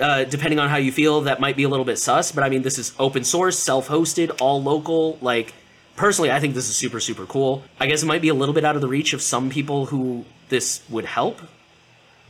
uh, 0.00 0.24
depending 0.24 0.58
on 0.58 0.68
how 0.68 0.76
you 0.76 0.92
feel, 0.92 1.22
that 1.22 1.40
might 1.40 1.56
be 1.56 1.64
a 1.64 1.68
little 1.68 1.84
bit 1.84 1.98
sus, 1.98 2.32
but 2.32 2.44
I 2.44 2.48
mean, 2.48 2.62
this 2.62 2.78
is 2.78 2.92
open 2.98 3.24
source, 3.24 3.58
self 3.58 3.88
hosted, 3.88 4.40
all 4.40 4.62
local. 4.62 5.18
Like, 5.20 5.54
personally, 5.96 6.30
I 6.30 6.40
think 6.40 6.54
this 6.54 6.68
is 6.68 6.76
super, 6.76 7.00
super 7.00 7.26
cool. 7.26 7.62
I 7.80 7.86
guess 7.86 8.02
it 8.02 8.06
might 8.06 8.22
be 8.22 8.28
a 8.28 8.34
little 8.34 8.54
bit 8.54 8.64
out 8.64 8.76
of 8.76 8.80
the 8.80 8.88
reach 8.88 9.12
of 9.12 9.22
some 9.22 9.50
people 9.50 9.86
who 9.86 10.24
this 10.48 10.82
would 10.88 11.04
help. 11.04 11.40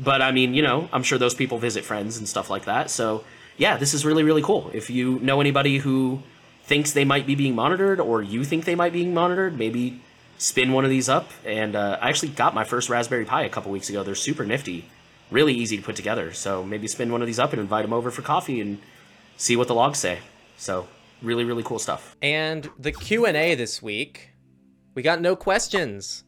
But 0.00 0.22
I 0.22 0.33
mean, 0.33 0.54
you 0.54 0.62
know, 0.62 0.88
I'm 0.92 1.02
sure 1.02 1.18
those 1.18 1.35
people 1.35 1.59
visit 1.59 1.85
friends 1.85 2.18
and 2.18 2.28
stuff 2.28 2.50
like 2.50 2.64
that. 2.66 2.90
So, 2.90 3.24
yeah, 3.57 3.76
this 3.76 3.94
is 3.94 4.04
really, 4.04 4.22
really 4.22 4.42
cool. 4.42 4.70
If 4.72 4.90
you 4.90 5.18
know 5.18 5.40
anybody 5.40 5.78
who 5.78 6.22
thinks 6.64 6.92
they 6.92 7.04
might 7.04 7.26
be 7.26 7.35
being 7.35 7.54
monitored 7.54 7.98
or 7.98 8.22
you 8.22 8.44
think 8.44 8.64
they 8.64 8.74
might 8.74 8.92
be 8.92 9.02
being 9.02 9.14
monitored, 9.14 9.59
maybe 9.59 10.00
spin 10.37 10.72
one 10.72 10.85
of 10.85 10.90
these 10.90 11.09
up. 11.09 11.31
And 11.44 11.74
uh, 11.74 11.98
I 12.00 12.09
actually 12.09 12.28
got 12.28 12.54
my 12.54 12.62
first 12.62 12.88
Raspberry 12.88 13.24
Pi 13.24 13.42
a 13.42 13.48
couple 13.48 13.72
weeks 13.72 13.90
ago. 13.90 14.04
They're 14.04 14.14
super 14.14 14.44
nifty 14.44 14.85
really 15.30 15.54
easy 15.54 15.76
to 15.76 15.82
put 15.82 15.96
together. 15.96 16.32
So 16.32 16.62
maybe 16.64 16.88
spin 16.88 17.12
one 17.12 17.20
of 17.20 17.26
these 17.26 17.38
up 17.38 17.52
and 17.52 17.60
invite 17.60 17.84
them 17.84 17.92
over 17.92 18.10
for 18.10 18.22
coffee 18.22 18.60
and 18.60 18.78
see 19.36 19.56
what 19.56 19.68
the 19.68 19.74
logs 19.74 19.98
say. 19.98 20.18
So 20.56 20.88
really, 21.22 21.44
really 21.44 21.62
cool 21.62 21.78
stuff. 21.78 22.16
And 22.22 22.68
the 22.78 22.92
Q&A 22.92 23.54
this 23.54 23.82
week, 23.82 24.30
we 24.94 25.02
got 25.02 25.20
no 25.20 25.36
questions. 25.36 26.24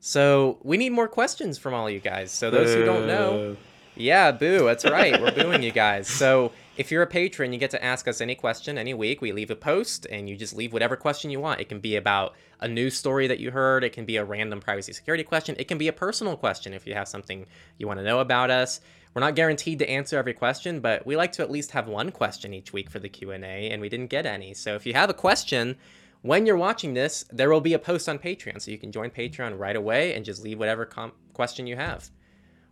So 0.00 0.58
we 0.62 0.76
need 0.76 0.90
more 0.90 1.08
questions 1.08 1.58
from 1.58 1.74
all 1.74 1.90
you 1.90 2.00
guys. 2.00 2.30
So 2.30 2.50
those 2.50 2.74
who 2.74 2.84
don't 2.84 3.06
know, 3.06 3.56
yeah, 3.96 4.30
boo, 4.32 4.64
that's 4.64 4.84
right. 4.84 5.20
We're 5.20 5.32
booing 5.32 5.62
you 5.62 5.72
guys. 5.72 6.08
So 6.08 6.52
if 6.78 6.92
you're 6.92 7.02
a 7.02 7.08
patron, 7.08 7.52
you 7.52 7.58
get 7.58 7.72
to 7.72 7.84
ask 7.84 8.06
us 8.06 8.20
any 8.20 8.36
question 8.36 8.78
any 8.78 8.94
week. 8.94 9.20
We 9.20 9.32
leave 9.32 9.50
a 9.50 9.56
post 9.56 10.06
and 10.12 10.30
you 10.30 10.36
just 10.36 10.54
leave 10.54 10.72
whatever 10.72 10.94
question 10.94 11.28
you 11.28 11.40
want. 11.40 11.60
It 11.60 11.68
can 11.68 11.80
be 11.80 11.96
about 11.96 12.36
a 12.60 12.68
news 12.68 12.96
story 12.96 13.26
that 13.26 13.40
you 13.40 13.50
heard, 13.50 13.82
it 13.82 13.92
can 13.92 14.04
be 14.04 14.16
a 14.16 14.24
random 14.24 14.60
privacy 14.60 14.92
security 14.92 15.24
question, 15.24 15.56
it 15.58 15.66
can 15.66 15.76
be 15.76 15.88
a 15.88 15.92
personal 15.92 16.36
question 16.36 16.72
if 16.72 16.86
you 16.86 16.94
have 16.94 17.08
something 17.08 17.46
you 17.78 17.88
want 17.88 17.98
to 17.98 18.04
know 18.04 18.20
about 18.20 18.50
us. 18.50 18.80
We're 19.12 19.20
not 19.20 19.34
guaranteed 19.34 19.80
to 19.80 19.90
answer 19.90 20.18
every 20.18 20.34
question, 20.34 20.78
but 20.78 21.04
we 21.04 21.16
like 21.16 21.32
to 21.32 21.42
at 21.42 21.50
least 21.50 21.72
have 21.72 21.88
one 21.88 22.12
question 22.12 22.54
each 22.54 22.72
week 22.72 22.90
for 22.90 23.00
the 23.00 23.08
Q&A 23.08 23.70
and 23.70 23.82
we 23.82 23.88
didn't 23.88 24.06
get 24.06 24.24
any. 24.24 24.54
So 24.54 24.76
if 24.76 24.86
you 24.86 24.92
have 24.94 25.10
a 25.10 25.14
question, 25.14 25.76
when 26.22 26.46
you're 26.46 26.56
watching 26.56 26.94
this, 26.94 27.24
there 27.32 27.50
will 27.50 27.60
be 27.60 27.74
a 27.74 27.78
post 27.80 28.08
on 28.08 28.20
Patreon, 28.20 28.62
so 28.62 28.70
you 28.70 28.78
can 28.78 28.92
join 28.92 29.10
Patreon 29.10 29.58
right 29.58 29.74
away 29.74 30.14
and 30.14 30.24
just 30.24 30.44
leave 30.44 30.60
whatever 30.60 30.84
com- 30.84 31.12
question 31.32 31.66
you 31.66 31.74
have. 31.74 32.08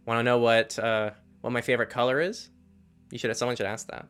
Want 0.04 0.20
to 0.20 0.22
know 0.22 0.38
what 0.38 0.78
uh, 0.78 1.10
what 1.40 1.52
my 1.52 1.60
favorite 1.60 1.90
color 1.90 2.20
is? 2.20 2.50
You 3.10 3.18
should. 3.18 3.36
Someone 3.36 3.56
should 3.56 3.66
ask 3.66 3.86
that. 3.88 4.06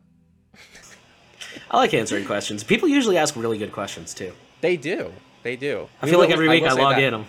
I 1.71 1.77
like 1.77 1.93
answering 1.93 2.25
questions. 2.25 2.63
People 2.63 2.87
usually 2.87 3.17
ask 3.17 3.35
really 3.35 3.57
good 3.57 3.71
questions 3.71 4.13
too. 4.13 4.33
They 4.61 4.77
do. 4.77 5.11
They 5.43 5.55
do. 5.55 5.87
I 6.01 6.05
We 6.05 6.11
feel 6.11 6.19
like 6.19 6.31
every 6.31 6.49
week 6.49 6.63
I, 6.63 6.75
say 6.75 6.81
log 6.81 6.95
that. 6.95 7.03
in. 7.03 7.13
I'm, 7.13 7.25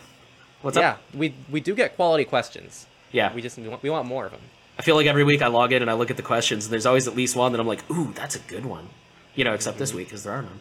What's 0.62 0.76
Yeah, 0.76 0.92
up? 0.92 1.02
we 1.14 1.34
we 1.50 1.60
do 1.60 1.74
get 1.74 1.94
quality 1.96 2.24
questions. 2.24 2.86
Yeah. 3.12 3.32
We 3.32 3.42
just 3.42 3.58
we 3.58 3.68
want, 3.68 3.82
we 3.82 3.90
want 3.90 4.06
more 4.06 4.26
of 4.26 4.32
them. 4.32 4.40
I 4.78 4.82
feel 4.82 4.96
like 4.96 5.06
every 5.06 5.24
week 5.24 5.42
I 5.42 5.48
log 5.48 5.72
in 5.72 5.82
and 5.82 5.90
I 5.90 5.94
look 5.94 6.10
at 6.10 6.16
the 6.16 6.22
questions, 6.22 6.64
and 6.64 6.72
there's 6.72 6.86
always 6.86 7.08
at 7.08 7.16
least 7.16 7.34
one 7.36 7.52
that 7.52 7.60
I'm 7.60 7.66
like, 7.66 7.88
ooh, 7.90 8.12
that's 8.12 8.36
a 8.36 8.40
good 8.40 8.64
one. 8.64 8.88
You 9.34 9.44
know, 9.44 9.54
except 9.54 9.78
this 9.78 9.90
mm-hmm. 9.90 9.98
week 9.98 10.08
because 10.08 10.24
there 10.24 10.32
are 10.32 10.42
none. 10.42 10.60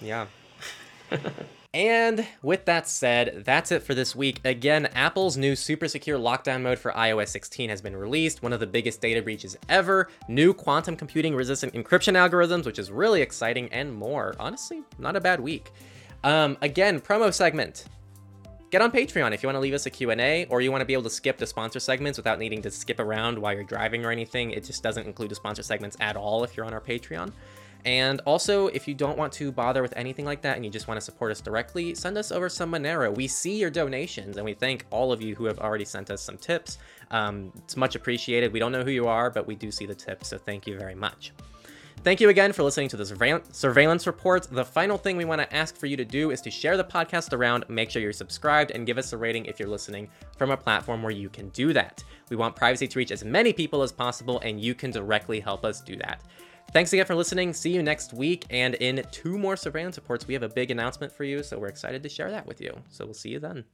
Yeah. 0.00 0.26
and 1.74 2.24
with 2.40 2.64
that 2.66 2.88
said, 2.88 3.42
that's 3.44 3.72
it 3.72 3.82
for 3.82 3.94
this 3.94 4.14
week. 4.14 4.40
Again, 4.44 4.86
Apple's 4.94 5.36
new 5.36 5.56
super 5.56 5.88
secure 5.88 6.16
lockdown 6.16 6.62
mode 6.62 6.78
for 6.78 6.92
iOS 6.92 7.28
16 7.28 7.68
has 7.68 7.82
been 7.82 7.96
released, 7.96 8.44
one 8.44 8.52
of 8.52 8.60
the 8.60 8.66
biggest 8.66 9.00
data 9.00 9.20
breaches 9.20 9.58
ever, 9.68 10.08
new 10.28 10.54
quantum 10.54 10.94
computing 10.94 11.34
resistant 11.34 11.74
encryption 11.74 12.14
algorithms, 12.14 12.64
which 12.64 12.78
is 12.78 12.92
really 12.92 13.20
exciting, 13.20 13.68
and 13.72 13.92
more. 13.92 14.36
Honestly, 14.38 14.84
not 14.98 15.16
a 15.16 15.20
bad 15.20 15.40
week. 15.40 15.72
Um, 16.22 16.56
again, 16.62 17.00
promo 17.00 17.34
segment. 17.34 17.86
Get 18.70 18.80
on 18.80 18.92
Patreon 18.92 19.32
if 19.34 19.42
you 19.42 19.48
want 19.48 19.56
to 19.56 19.60
leave 19.60 19.74
us 19.74 19.86
a 19.86 19.90
Q&A 19.90 20.46
or 20.46 20.60
you 20.60 20.70
want 20.70 20.80
to 20.80 20.86
be 20.86 20.92
able 20.92 21.02
to 21.02 21.10
skip 21.10 21.38
the 21.38 21.46
sponsor 21.46 21.80
segments 21.80 22.16
without 22.16 22.38
needing 22.38 22.62
to 22.62 22.70
skip 22.70 23.00
around 23.00 23.36
while 23.36 23.52
you're 23.52 23.64
driving 23.64 24.04
or 24.04 24.12
anything. 24.12 24.52
It 24.52 24.64
just 24.64 24.82
doesn't 24.82 25.06
include 25.06 25.30
the 25.30 25.34
sponsor 25.34 25.64
segments 25.64 25.96
at 26.00 26.16
all 26.16 26.44
if 26.44 26.56
you're 26.56 26.66
on 26.66 26.72
our 26.72 26.80
Patreon. 26.80 27.32
And 27.84 28.20
also, 28.24 28.68
if 28.68 28.88
you 28.88 28.94
don't 28.94 29.18
want 29.18 29.32
to 29.34 29.52
bother 29.52 29.82
with 29.82 29.92
anything 29.96 30.24
like 30.24 30.40
that 30.42 30.56
and 30.56 30.64
you 30.64 30.70
just 30.70 30.88
want 30.88 30.98
to 30.98 31.04
support 31.04 31.30
us 31.30 31.40
directly, 31.40 31.94
send 31.94 32.16
us 32.16 32.32
over 32.32 32.48
some 32.48 32.72
Monero. 32.72 33.14
We 33.14 33.28
see 33.28 33.58
your 33.58 33.70
donations 33.70 34.38
and 34.38 34.44
we 34.44 34.54
thank 34.54 34.86
all 34.90 35.12
of 35.12 35.20
you 35.20 35.34
who 35.34 35.44
have 35.44 35.58
already 35.58 35.84
sent 35.84 36.10
us 36.10 36.22
some 36.22 36.38
tips. 36.38 36.78
Um, 37.10 37.52
it's 37.58 37.76
much 37.76 37.94
appreciated. 37.94 38.52
We 38.52 38.58
don't 38.58 38.72
know 38.72 38.84
who 38.84 38.90
you 38.90 39.06
are, 39.06 39.28
but 39.28 39.46
we 39.46 39.54
do 39.54 39.70
see 39.70 39.84
the 39.84 39.94
tips, 39.94 40.28
so 40.28 40.38
thank 40.38 40.66
you 40.66 40.78
very 40.78 40.94
much. 40.94 41.32
Thank 42.02 42.20
you 42.20 42.28
again 42.28 42.52
for 42.52 42.62
listening 42.62 42.88
to 42.90 42.98
the 42.98 43.42
surveillance 43.50 44.06
report. 44.06 44.46
The 44.50 44.64
final 44.64 44.98
thing 44.98 45.16
we 45.16 45.24
want 45.24 45.40
to 45.40 45.56
ask 45.56 45.74
for 45.74 45.86
you 45.86 45.96
to 45.96 46.04
do 46.04 46.32
is 46.32 46.42
to 46.42 46.50
share 46.50 46.76
the 46.76 46.84
podcast 46.84 47.32
around, 47.32 47.64
make 47.68 47.90
sure 47.90 48.02
you're 48.02 48.12
subscribed, 48.12 48.72
and 48.72 48.84
give 48.84 48.98
us 48.98 49.14
a 49.14 49.16
rating 49.16 49.46
if 49.46 49.58
you're 49.58 49.68
listening 49.68 50.10
from 50.36 50.50
a 50.50 50.56
platform 50.56 51.02
where 51.02 51.12
you 51.12 51.30
can 51.30 51.48
do 51.50 51.72
that. 51.72 52.04
We 52.28 52.36
want 52.36 52.56
privacy 52.56 52.88
to 52.88 52.98
reach 52.98 53.10
as 53.10 53.24
many 53.24 53.54
people 53.54 53.80
as 53.82 53.90
possible, 53.90 54.38
and 54.40 54.60
you 54.60 54.74
can 54.74 54.90
directly 54.90 55.40
help 55.40 55.64
us 55.64 55.80
do 55.80 55.96
that. 55.96 56.20
Thanks 56.74 56.92
again 56.92 57.06
for 57.06 57.14
listening. 57.14 57.52
See 57.52 57.72
you 57.72 57.84
next 57.84 58.12
week. 58.12 58.46
And 58.50 58.74
in 58.74 59.04
two 59.12 59.38
more 59.38 59.56
surveillance 59.56 59.96
reports, 59.96 60.26
we 60.26 60.34
have 60.34 60.42
a 60.42 60.48
big 60.48 60.72
announcement 60.72 61.12
for 61.12 61.22
you. 61.22 61.44
So 61.44 61.56
we're 61.56 61.68
excited 61.68 62.02
to 62.02 62.08
share 62.08 62.32
that 62.32 62.46
with 62.46 62.60
you. 62.60 62.76
So 62.90 63.04
we'll 63.04 63.14
see 63.14 63.28
you 63.28 63.38
then. 63.38 63.64